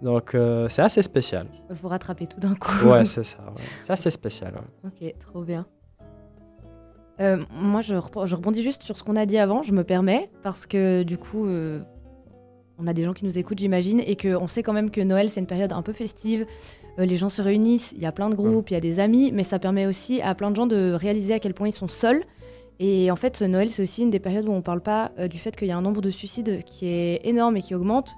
Donc, 0.00 0.34
euh, 0.34 0.68
c'est 0.68 0.82
assez 0.82 1.02
spécial. 1.02 1.46
Il 1.70 1.76
faut 1.76 1.88
rattraper 1.88 2.26
tout 2.26 2.40
d'un 2.40 2.54
coup. 2.54 2.86
Ouais, 2.86 3.04
c'est 3.06 3.24
ça. 3.24 3.38
ouais. 3.38 3.62
C'est 3.84 3.92
assez 3.92 4.10
spécial. 4.10 4.54
ouais. 4.54 4.90
Ok, 4.90 5.14
trop 5.20 5.42
bien. 5.42 5.66
Euh, 7.20 7.44
moi, 7.52 7.80
je, 7.80 7.94
rebondis 7.94 8.62
juste 8.62 8.82
sur 8.82 8.96
ce 8.96 9.04
qu'on 9.04 9.16
a 9.16 9.26
dit 9.26 9.38
avant, 9.38 9.62
je 9.62 9.72
me 9.72 9.84
permets, 9.84 10.28
parce 10.42 10.66
que 10.66 11.02
du 11.02 11.18
coup, 11.18 11.46
euh, 11.46 11.80
on 12.78 12.86
a 12.86 12.92
des 12.92 13.04
gens 13.04 13.12
qui 13.12 13.24
nous 13.24 13.38
écoutent, 13.38 13.58
j'imagine, 13.58 14.00
et 14.00 14.16
qu'on 14.16 14.48
sait 14.48 14.62
quand 14.62 14.72
même 14.72 14.90
que 14.90 15.00
Noël, 15.00 15.30
c'est 15.30 15.40
une 15.40 15.46
période 15.46 15.72
un 15.72 15.82
peu 15.82 15.92
festive. 15.92 16.46
Euh, 16.98 17.04
les 17.04 17.16
gens 17.16 17.28
se 17.28 17.40
réunissent, 17.40 17.92
il 17.92 18.02
y 18.02 18.06
a 18.06 18.12
plein 18.12 18.28
de 18.28 18.34
groupes, 18.34 18.70
il 18.70 18.74
y 18.74 18.76
a 18.76 18.80
des 18.80 18.98
amis, 18.98 19.30
mais 19.32 19.44
ça 19.44 19.58
permet 19.58 19.86
aussi 19.86 20.20
à 20.20 20.34
plein 20.34 20.50
de 20.50 20.56
gens 20.56 20.66
de 20.66 20.92
réaliser 20.92 21.34
à 21.34 21.38
quel 21.38 21.54
point 21.54 21.68
ils 21.68 21.72
sont 21.72 21.88
seuls. 21.88 22.24
Et 22.80 23.10
en 23.10 23.16
fait, 23.16 23.42
Noël, 23.42 23.70
c'est 23.70 23.82
aussi 23.82 24.02
une 24.02 24.10
des 24.10 24.18
périodes 24.18 24.48
où 24.48 24.52
on 24.52 24.56
ne 24.56 24.62
parle 24.62 24.80
pas 24.80 25.12
euh, 25.18 25.28
du 25.28 25.38
fait 25.38 25.54
qu'il 25.54 25.68
y 25.68 25.72
a 25.72 25.76
un 25.76 25.82
nombre 25.82 26.00
de 26.00 26.10
suicides 26.10 26.64
qui 26.64 26.86
est 26.86 27.20
énorme 27.24 27.56
et 27.56 27.62
qui 27.62 27.74
augmente 27.74 28.14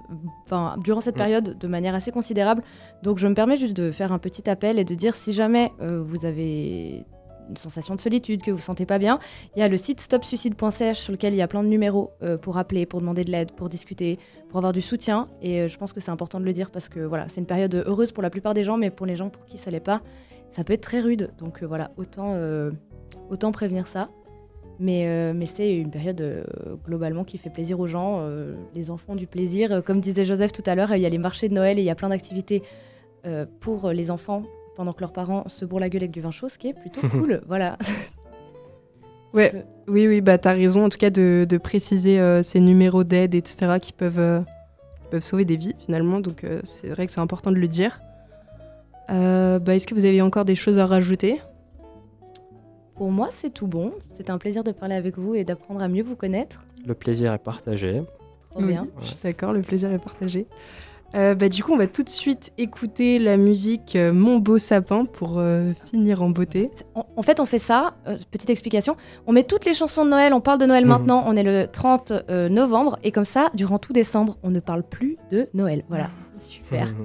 durant 0.83 1.01
cette 1.01 1.15
Mm. 1.15 1.17
période 1.17 1.57
de 1.57 1.67
manière 1.67 1.95
assez 1.95 2.11
considérable. 2.11 2.63
Donc 3.03 3.17
je 3.17 3.27
me 3.27 3.33
permets 3.33 3.57
juste 3.57 3.75
de 3.75 3.91
faire 3.91 4.11
un 4.11 4.19
petit 4.19 4.49
appel 4.49 4.79
et 4.79 4.85
de 4.85 4.95
dire 4.95 5.15
si 5.15 5.33
jamais 5.33 5.71
euh, 5.81 6.01
vous 6.03 6.25
avez 6.25 7.05
une 7.49 7.57
sensation 7.57 7.93
de 7.93 7.99
solitude, 7.99 8.41
que 8.41 8.49
vous 8.49 8.57
vous 8.57 8.63
sentez 8.63 8.85
pas 8.87 8.97
bien, 8.97 9.19
il 9.55 9.59
y 9.59 9.61
a 9.61 9.67
le 9.67 9.77
site 9.77 10.01
stopsuicide.ch 10.01 10.97
sur 10.97 11.11
lequel 11.11 11.33
il 11.33 11.37
y 11.37 11.41
a 11.43 11.47
plein 11.47 11.63
de 11.63 11.67
numéros 11.67 12.11
euh, 12.23 12.37
pour 12.37 12.57
appeler, 12.57 12.87
pour 12.87 13.01
demander 13.01 13.23
de 13.23 13.31
l'aide, 13.31 13.51
pour 13.51 13.69
discuter, 13.69 14.17
pour 14.49 14.57
avoir 14.57 14.73
du 14.73 14.81
soutien. 14.81 15.27
Et 15.41 15.61
euh, 15.61 15.67
je 15.67 15.77
pense 15.77 15.93
que 15.93 15.99
c'est 15.99 16.11
important 16.11 16.39
de 16.39 16.45
le 16.45 16.53
dire 16.53 16.71
parce 16.71 16.89
que 16.89 16.99
voilà, 16.99 17.29
c'est 17.29 17.41
une 17.41 17.47
période 17.47 17.75
heureuse 17.85 18.11
pour 18.11 18.23
la 18.23 18.31
plupart 18.31 18.53
des 18.53 18.63
gens, 18.63 18.77
mais 18.77 18.89
pour 18.89 19.05
les 19.05 19.15
gens 19.15 19.29
pour 19.29 19.45
qui 19.45 19.57
ça 19.57 19.69
l'est 19.69 19.79
pas, 19.79 20.01
ça 20.49 20.63
peut 20.63 20.73
être 20.73 20.81
très 20.81 21.01
rude. 21.01 21.31
Donc 21.37 21.61
euh, 21.61 21.67
voilà, 21.67 21.91
autant, 21.97 22.35
autant 23.29 23.51
prévenir 23.51 23.87
ça. 23.87 24.09
Mais, 24.79 25.07
euh, 25.07 25.33
mais 25.33 25.45
c'est 25.45 25.73
une 25.73 25.89
période 25.89 26.19
euh, 26.21 26.43
globalement 26.85 27.23
qui 27.23 27.37
fait 27.37 27.49
plaisir 27.49 27.79
aux 27.79 27.87
gens. 27.87 28.17
euh, 28.19 28.55
les 28.73 28.91
enfants 28.91 29.13
ont 29.13 29.15
du 29.15 29.27
plaisir. 29.27 29.81
Comme 29.85 30.01
disait 30.01 30.25
Joseph 30.25 30.51
tout 30.51 30.63
à 30.65 30.75
l'heure, 30.75 30.93
il 30.93 31.01
y 31.01 31.05
a 31.05 31.09
les 31.09 31.17
marchés 31.17 31.47
de 31.49 31.53
Noël 31.53 31.77
et 31.79 31.81
il 31.81 31.85
y 31.85 31.89
a 31.89 31.95
plein 31.95 32.09
d'activités 32.09 32.63
pour 33.59 33.89
les 33.89 34.11
enfants 34.11 34.43
pendant 34.75 34.93
que 34.93 34.99
leurs 35.01 35.13
parents 35.13 35.45
se 35.47 35.65
bourrent 35.65 35.79
la 35.79 35.89
gueule 35.89 36.03
avec 36.03 36.11
du 36.11 36.21
vin 36.21 36.29
chaud, 36.29 36.47
ce 36.47 36.59
qui 36.59 36.67
est 36.67 36.73
plutôt 36.73 37.01
cool. 37.09 37.41
Voilà. 37.47 37.77
Ouais, 39.33 39.65
oui, 39.87 40.07
oui, 40.07 40.21
bah 40.21 40.37
t'as 40.37 40.53
raison 40.53 40.85
en 40.85 40.89
tout 40.89 40.99
cas 40.99 41.09
de, 41.09 41.47
de 41.49 41.57
préciser 41.57 42.19
ces 42.43 42.59
numéros 42.59 43.03
d'aide, 43.03 43.33
etc., 43.33 43.77
qui 43.81 43.93
peuvent, 43.93 44.43
peuvent 45.09 45.21
sauver 45.21 45.43
des 45.43 45.57
vies 45.57 45.73
finalement, 45.79 46.19
donc 46.19 46.45
c'est 46.63 46.89
vrai 46.89 47.07
que 47.07 47.11
c'est 47.11 47.19
important 47.19 47.51
de 47.51 47.57
le 47.57 47.67
dire. 47.67 47.99
Bah, 49.09 49.59
Est-ce 49.75 49.87
que 49.87 49.95
vous 49.95 50.05
avez 50.05 50.21
encore 50.21 50.45
des 50.45 50.55
choses 50.55 50.77
à 50.77 50.85
rajouter? 50.85 51.41
Pour 52.95 53.11
moi, 53.11 53.27
c'est 53.31 53.49
tout 53.53 53.67
bon. 53.67 53.93
C'était 54.11 54.31
un 54.31 54.37
plaisir 54.37 54.63
de 54.63 54.71
parler 54.71 54.95
avec 54.95 55.17
vous 55.17 55.35
et 55.35 55.43
d'apprendre 55.43 55.81
à 55.81 55.87
mieux 55.87 56.03
vous 56.03 56.15
connaître. 56.15 56.63
Le 56.85 56.93
plaisir 56.93 57.33
est 57.33 57.37
partagé. 57.39 57.93
Trop 58.51 58.61
bien. 58.63 58.87
Je 59.01 59.07
suis 59.07 59.17
d'accord, 59.23 59.51
le 59.51 59.61
plaisir 59.61 59.91
est 59.91 59.99
partagé. 59.99 60.47
Euh, 61.13 61.33
bah, 61.35 61.49
du 61.49 61.63
coup, 61.63 61.71
on 61.71 61.77
va 61.77 61.87
tout 61.87 62.03
de 62.03 62.09
suite 62.09 62.51
écouter 62.57 63.19
la 63.19 63.37
musique 63.37 63.95
euh, 63.95 64.11
Mon 64.11 64.37
beau 64.37 64.57
sapin 64.57 65.05
pour 65.05 65.39
euh, 65.39 65.71
finir 65.85 66.21
en 66.21 66.29
beauté. 66.29 66.69
En, 66.93 67.05
en 67.15 67.21
fait, 67.21 67.39
on 67.39 67.45
fait 67.45 67.59
ça, 67.59 67.95
euh, 68.07 68.17
petite 68.31 68.49
explication, 68.49 68.97
on 69.27 69.31
met 69.31 69.43
toutes 69.43 69.65
les 69.65 69.73
chansons 69.73 70.03
de 70.03 70.09
Noël, 70.09 70.33
on 70.33 70.41
parle 70.41 70.59
de 70.59 70.65
Noël 70.65 70.83
Mhm. 70.83 70.89
maintenant, 70.89 71.23
on 71.27 71.35
est 71.37 71.43
le 71.43 71.67
30 71.67 72.11
euh, 72.29 72.49
novembre, 72.49 72.97
et 73.03 73.11
comme 73.11 73.23
ça, 73.25 73.49
durant 73.53 73.77
tout 73.77 73.93
décembre, 73.93 74.37
on 74.43 74.49
ne 74.49 74.59
parle 74.59 74.83
plus 74.83 75.17
de 75.31 75.47
Noël. 75.53 75.83
Voilà, 75.89 76.09
super. 76.39 76.93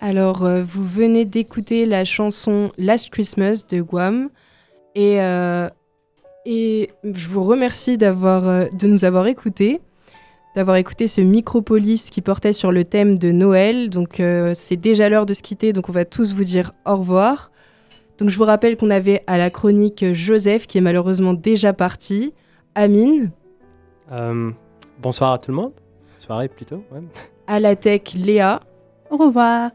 Alors, 0.00 0.44
euh, 0.44 0.62
vous 0.62 0.84
venez 0.84 1.24
d'écouter 1.24 1.84
la 1.86 2.04
chanson 2.04 2.70
Last 2.78 3.10
Christmas 3.10 3.64
de 3.68 3.80
Guam. 3.80 4.28
Et, 4.94 5.20
euh, 5.20 5.68
et 6.46 6.90
je 7.04 7.28
vous 7.28 7.42
remercie 7.44 7.98
d'avoir, 7.98 8.48
euh, 8.48 8.66
de 8.72 8.86
nous 8.86 9.04
avoir 9.04 9.26
écoutés, 9.26 9.80
d'avoir 10.54 10.76
écouté 10.76 11.08
ce 11.08 11.20
Micropolis 11.20 12.10
qui 12.10 12.20
portait 12.20 12.52
sur 12.52 12.70
le 12.72 12.84
thème 12.84 13.16
de 13.16 13.30
Noël. 13.32 13.90
Donc, 13.90 14.20
euh, 14.20 14.52
c'est 14.54 14.76
déjà 14.76 15.08
l'heure 15.08 15.26
de 15.26 15.34
se 15.34 15.42
quitter, 15.42 15.72
donc 15.72 15.88
on 15.88 15.92
va 15.92 16.04
tous 16.04 16.32
vous 16.32 16.44
dire 16.44 16.72
au 16.86 16.96
revoir. 16.96 17.50
Donc, 18.18 18.30
je 18.30 18.36
vous 18.36 18.44
rappelle 18.44 18.76
qu'on 18.76 18.90
avait 18.90 19.22
à 19.26 19.36
la 19.36 19.50
chronique 19.50 20.04
Joseph, 20.12 20.66
qui 20.66 20.78
est 20.78 20.82
malheureusement 20.82 21.34
déjà 21.34 21.72
parti, 21.72 22.32
Amine, 22.74 23.30
Euh, 24.12 24.50
bonsoir 25.02 25.32
à 25.32 25.38
tout 25.38 25.50
le 25.50 25.56
monde. 25.56 25.72
Soirée 26.18 26.48
plutôt. 26.48 26.82
ouais. 26.92 27.00
à 27.46 27.60
la 27.60 27.76
tech 27.76 28.14
Léa 28.14 28.60
Au 29.10 29.16
revoir. 29.16 29.70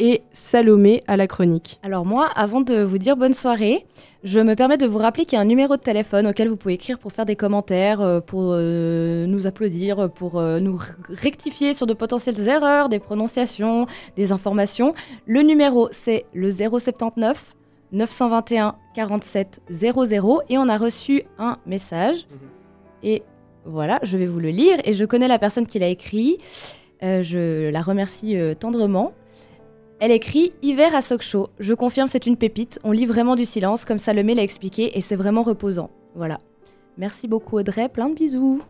Et 0.00 0.22
Salomé 0.32 1.04
à 1.06 1.16
la 1.16 1.28
chronique. 1.28 1.78
Alors 1.84 2.04
moi, 2.04 2.28
avant 2.34 2.60
de 2.60 2.82
vous 2.82 2.98
dire 2.98 3.16
bonne 3.16 3.34
soirée, 3.34 3.86
je 4.24 4.40
me 4.40 4.56
permets 4.56 4.78
de 4.78 4.86
vous 4.86 4.98
rappeler 4.98 5.26
qu'il 5.26 5.36
y 5.36 5.38
a 5.38 5.42
un 5.42 5.46
numéro 5.46 5.76
de 5.76 5.82
téléphone 5.82 6.26
auquel 6.26 6.48
vous 6.48 6.56
pouvez 6.56 6.74
écrire 6.74 6.98
pour 6.98 7.12
faire 7.12 7.26
des 7.26 7.36
commentaires, 7.36 8.00
euh, 8.00 8.20
pour 8.20 8.50
euh, 8.52 9.26
nous 9.26 9.46
applaudir, 9.46 10.10
pour 10.10 10.38
euh, 10.38 10.58
nous 10.58 10.80
rectifier 11.08 11.74
sur 11.74 11.86
de 11.86 11.94
potentielles 11.94 12.48
erreurs, 12.48 12.88
des 12.88 12.98
prononciations, 12.98 13.86
des 14.16 14.32
informations. 14.32 14.94
Le 15.26 15.42
numéro, 15.42 15.88
c'est 15.92 16.24
le 16.32 16.50
079 16.50 17.54
921 17.92 18.76
47 18.94 19.60
00 19.70 20.42
et 20.48 20.58
on 20.58 20.68
a 20.68 20.78
reçu 20.78 21.24
un 21.38 21.58
message. 21.66 22.26
Et 23.02 23.22
voilà, 23.64 23.98
je 24.02 24.16
vais 24.16 24.26
vous 24.26 24.40
le 24.40 24.50
lire 24.50 24.78
et 24.84 24.94
je 24.94 25.04
connais 25.04 25.28
la 25.28 25.38
personne 25.38 25.66
qui 25.66 25.78
l'a 25.78 25.88
écrit. 25.88 26.38
Euh, 27.02 27.22
je 27.22 27.70
la 27.70 27.82
remercie 27.82 28.36
euh, 28.36 28.54
tendrement. 28.54 29.12
Elle 30.02 30.12
écrit 30.12 30.52
Hiver 30.62 30.94
à 30.94 31.02
Sochaux. 31.02 31.50
Je 31.58 31.74
confirme, 31.74 32.08
c'est 32.08 32.26
une 32.26 32.38
pépite. 32.38 32.80
On 32.84 32.90
lit 32.92 33.04
vraiment 33.04 33.36
du 33.36 33.44
silence, 33.44 33.84
comme 33.84 33.98
Salomé 33.98 34.34
l'a 34.34 34.42
expliqué, 34.42 34.96
et 34.96 35.02
c'est 35.02 35.14
vraiment 35.14 35.42
reposant. 35.42 35.90
Voilà. 36.14 36.38
Merci 36.96 37.28
beaucoup, 37.28 37.58
Audrey. 37.58 37.88
Plein 37.90 38.08
de 38.08 38.14
bisous. 38.14 38.62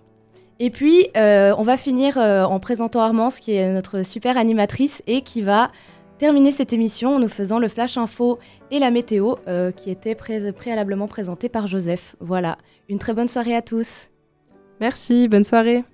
Et 0.58 0.70
puis, 0.70 1.06
euh, 1.16 1.54
on 1.56 1.62
va 1.62 1.76
finir 1.76 2.18
euh, 2.18 2.42
en 2.42 2.58
présentant 2.58 3.00
Armance, 3.00 3.38
qui 3.38 3.52
est 3.52 3.72
notre 3.72 4.02
super 4.02 4.36
animatrice 4.36 5.02
et 5.06 5.22
qui 5.22 5.40
va 5.40 5.70
terminer 6.18 6.50
cette 6.50 6.72
émission 6.72 7.14
en 7.14 7.18
nous 7.20 7.28
faisant 7.28 7.60
le 7.60 7.68
flash 7.68 7.96
info 7.96 8.40
et 8.72 8.80
la 8.80 8.90
météo, 8.90 9.36
euh, 9.46 9.70
qui 9.70 9.90
était 9.90 10.16
pré- 10.16 10.52
préalablement 10.52 11.06
présentée 11.06 11.48
par 11.48 11.68
Joseph. 11.68 12.16
Voilà. 12.20 12.58
Une 12.88 12.98
très 12.98 13.14
bonne 13.14 13.28
soirée 13.28 13.54
à 13.54 13.62
tous. 13.62 14.08
Merci, 14.80 15.28
bonne 15.28 15.44
soirée. 15.44 15.84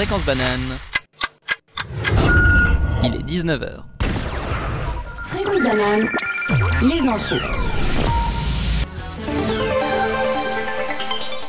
Fréquence 0.00 0.24
banane. 0.24 0.78
Il 3.04 3.16
est 3.16 3.22
19h. 3.22 3.82
Fréquence 5.28 5.62
banane, 5.62 6.08
les 6.80 7.06
infos. 7.06 7.34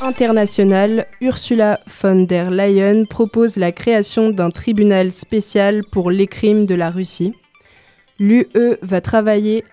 International, 0.02 1.06
Ursula 1.22 1.80
von 2.02 2.24
der 2.24 2.52
Leyen 2.52 3.06
propose 3.06 3.56
la 3.56 3.72
création 3.72 4.32
d'un 4.32 4.52
tribunal 4.52 5.14
spécial 5.14 5.86
pour 5.90 6.12
les 6.12 6.28
crimes 6.28 6.66
de 6.66 6.76
la 6.76 6.90
Russie. 6.90 7.34
L'UE 8.20 8.50
va 8.82 9.00
travailler 9.00 9.64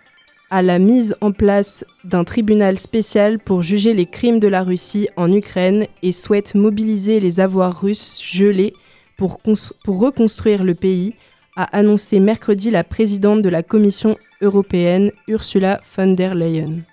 à 0.51 0.63
la 0.63 0.79
mise 0.79 1.15
en 1.21 1.33
place 1.33 1.85
d'un 2.05 2.25
tribunal 2.25 2.79
spécial 2.79 3.39
pour 3.39 3.63
juger 3.63 3.93
les 3.93 4.07
crimes 4.07 4.41
de 4.41 4.49
la 4.49 4.63
Russie 4.63 5.09
en 5.17 5.33
Ukraine 5.33 5.87
et 6.03 6.13
souhaite 6.13 6.55
mobiliser 6.55 7.21
les 7.21 7.41
avoirs 7.41 7.81
russes 7.81 8.21
gelés 8.23 8.73
pour, 9.17 9.39
cons- 9.39 9.73
pour 9.85 10.01
reconstruire 10.01 10.65
le 10.65 10.75
pays, 10.75 11.15
a 11.57 11.65
annoncé 11.77 12.21
mercredi 12.21 12.71
la 12.71 12.85
présidente 12.85 13.43
de 13.43 13.49
la 13.49 13.63
Commission 13.63 14.17
européenne, 14.41 15.11
Ursula 15.27 15.81
von 15.97 16.13
der 16.13 16.35
Leyen. 16.35 16.85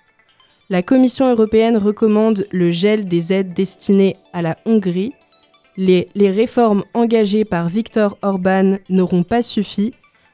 La 0.68 0.82
Commission 0.82 1.30
européenne 1.30 1.76
recommande 1.76 2.46
le 2.50 2.72
gel 2.72 3.06
des 3.06 3.32
aides 3.32 3.54
destinées 3.54 4.16
à 4.32 4.42
la 4.42 4.58
Hongrie. 4.66 5.12
Les, 5.76 6.08
les 6.16 6.30
réformes 6.32 6.82
engagées 6.92 7.44
par 7.44 7.68
Viktor 7.68 8.18
Orban 8.22 8.78
n'auront 8.88 9.22
pas 9.22 9.42
suffi. 9.42 9.92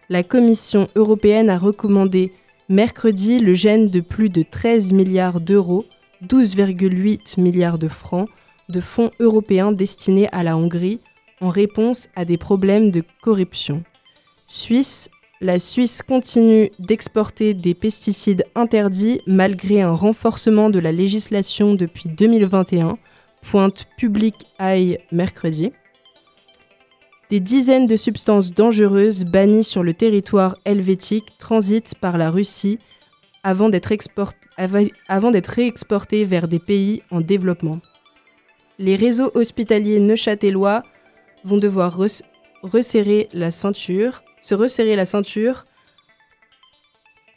La 0.09 0.23
Commission 0.23 0.89
européenne 0.97 1.51
a 1.51 1.59
recommandé 1.59 2.33
mercredi 2.69 3.39
le 3.39 3.55
gel 3.55 3.91
de 3.91 4.01
plus 4.01 4.29
de 4.29 4.43
13 4.43 4.93
milliards 4.93 5.41
d'euros, 5.41 5.85
12,8 6.27 7.41
milliards 7.41 7.79
de 7.79 7.89
francs, 7.89 8.29
de 8.69 8.81
fonds 8.81 9.11
européens 9.21 9.73
destinés 9.73 10.29
à 10.33 10.43
la 10.43 10.57
Hongrie 10.57 11.01
en 11.41 11.49
réponse 11.49 12.09
à 12.15 12.25
des 12.25 12.39
problèmes 12.39 12.91
de 12.91 13.03
corruption. 13.23 13.83
Suisse, 14.47 15.11
la 15.41 15.59
Suisse 15.59 16.03
continue 16.03 16.71
d'exporter 16.79 17.53
des 17.53 17.75
pesticides 17.75 18.45
interdits 18.55 19.21
malgré 19.27 19.83
un 19.83 19.93
renforcement 19.93 20.71
de 20.71 20.79
la 20.79 20.93
législation 20.93 21.75
depuis 21.75 22.09
2021, 22.09 22.97
pointe 23.43 23.87
Public 23.99 24.35
Eye 24.61 24.99
mercredi. 25.11 25.73
Des 27.33 27.41
dizaines 27.41 27.87
de 27.87 27.97
substances 27.97 28.53
dangereuses 28.53 29.25
bannies 29.25 29.65
sur 29.65 29.83
le 29.83 29.95
territoire 29.95 30.59
helvétique 30.67 31.39
transitent 31.39 31.95
par 31.95 32.19
la 32.19 32.31
Russie 32.31 32.79
avant 33.43 33.71
d'être 33.71 33.87
réexportées 35.47 36.25
vers 36.27 36.47
des 36.47 36.59
pays 36.59 37.03
en 37.11 37.23
développement. 37.23 37.81
Les 38.79 38.97
réseaux 38.97 39.31
hospitaliers 39.33 39.99
neuchâtelois 39.99 40.83
vont 41.43 41.57
devoir 41.57 41.97
se 42.07 42.23
resserrer 42.63 43.31
la 43.33 43.51
ceinture 43.51 44.23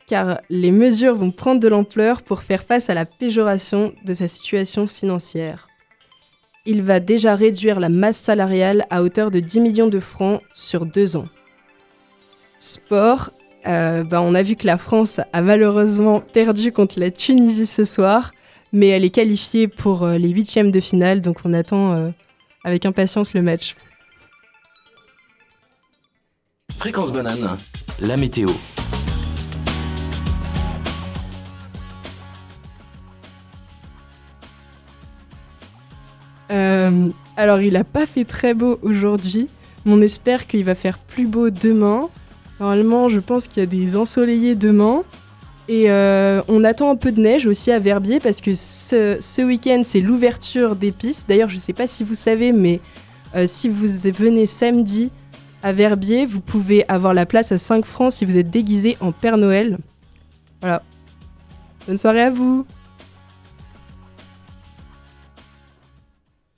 car 0.07 0.41
les 0.49 0.71
mesures 0.71 1.15
vont 1.15 1.31
prendre 1.31 1.61
de 1.61 1.69
l'ampleur 1.69 2.21
pour 2.21 2.41
faire 2.41 2.65
face 2.65 2.89
à 2.89 2.95
la 2.95 3.05
péjoration 3.05 3.93
de 4.03 4.13
sa 4.13 4.27
situation 4.27 4.87
financière. 4.87 5.69
Il 6.65 6.81
va 6.81 6.99
déjà 6.99 7.35
réduire 7.35 7.79
la 7.79 7.89
masse 7.89 8.17
salariale 8.17 8.85
à 8.89 9.03
hauteur 9.03 9.29
de 9.29 9.39
10 9.39 9.59
millions 9.59 9.87
de 9.87 9.99
francs 9.99 10.41
sur 10.53 10.85
deux 10.85 11.15
ans. 11.15 11.27
Sport, 12.59 13.31
euh, 13.67 14.03
bah, 14.03 14.21
on 14.21 14.33
a 14.33 14.41
vu 14.41 14.55
que 14.55 14.65
la 14.65 14.77
France 14.77 15.19
a 15.31 15.41
malheureusement 15.41 16.21
perdu 16.21 16.71
contre 16.71 16.99
la 16.99 17.11
Tunisie 17.11 17.67
ce 17.67 17.83
soir, 17.83 18.31
mais 18.73 18.87
elle 18.87 19.05
est 19.05 19.09
qualifiée 19.09 19.67
pour 19.67 20.03
euh, 20.03 20.17
les 20.17 20.29
huitièmes 20.29 20.71
de 20.71 20.79
finale, 20.79 21.21
donc 21.21 21.39
on 21.45 21.53
attend 21.53 21.93
euh, 21.93 22.09
avec 22.63 22.85
impatience 22.85 23.33
le 23.33 23.41
match. 23.41 23.75
Fréquence 26.77 27.11
banane. 27.11 27.57
La 27.99 28.17
météo. 28.17 28.49
Euh, 36.51 37.09
alors, 37.37 37.61
il 37.61 37.73
n'a 37.73 37.83
pas 37.83 38.05
fait 38.05 38.25
très 38.25 38.53
beau 38.53 38.79
aujourd'hui, 38.81 39.47
mais 39.85 39.93
on 39.93 40.01
espère 40.01 40.47
qu'il 40.47 40.63
va 40.63 40.75
faire 40.75 40.97
plus 40.97 41.27
beau 41.27 41.49
demain. 41.49 42.09
Normalement, 42.59 43.09
je 43.09 43.19
pense 43.19 43.47
qu'il 43.47 43.61
y 43.61 43.63
a 43.63 43.69
des 43.69 43.95
ensoleillés 43.95 44.55
demain. 44.55 45.03
Et 45.67 45.89
euh, 45.89 46.41
on 46.47 46.63
attend 46.63 46.91
un 46.91 46.95
peu 46.95 47.11
de 47.11 47.19
neige 47.19 47.47
aussi 47.47 47.71
à 47.71 47.79
Verbier 47.79 48.19
parce 48.19 48.39
que 48.39 48.53
ce, 48.53 49.41
week-end, 49.41 49.81
c'est 49.83 49.99
l'ouverture 49.99 50.75
des 50.75 50.91
pistes. 50.91 51.27
D'ailleurs, 51.27 51.49
je 51.49 51.55
ne 51.55 51.59
sais 51.59 51.73
pas 51.73 51.87
si 51.87 52.03
vous 52.03 52.13
savez, 52.13 52.51
mais 52.51 52.79
euh, 53.35 53.47
si 53.47 53.67
vous 53.67 53.87
venez 54.13 54.45
samedi 54.45 55.09
à 55.63 55.73
Verbier, 55.73 56.27
vous 56.27 56.39
pouvez 56.39 56.87
avoir 56.87 57.15
la 57.15 57.25
place 57.25 57.51
à 57.51 57.57
5 57.57 57.83
francs 57.83 58.11
si 58.11 58.25
vous 58.25 58.37
êtes 58.37 58.51
déguisé 58.51 58.95
en 58.99 59.11
Père 59.11 59.37
Noël. 59.37 59.79
Voilà. 60.61 60.83
Bonne 61.87 61.97
soirée 61.97 62.21
à 62.21 62.29
vous 62.29 62.65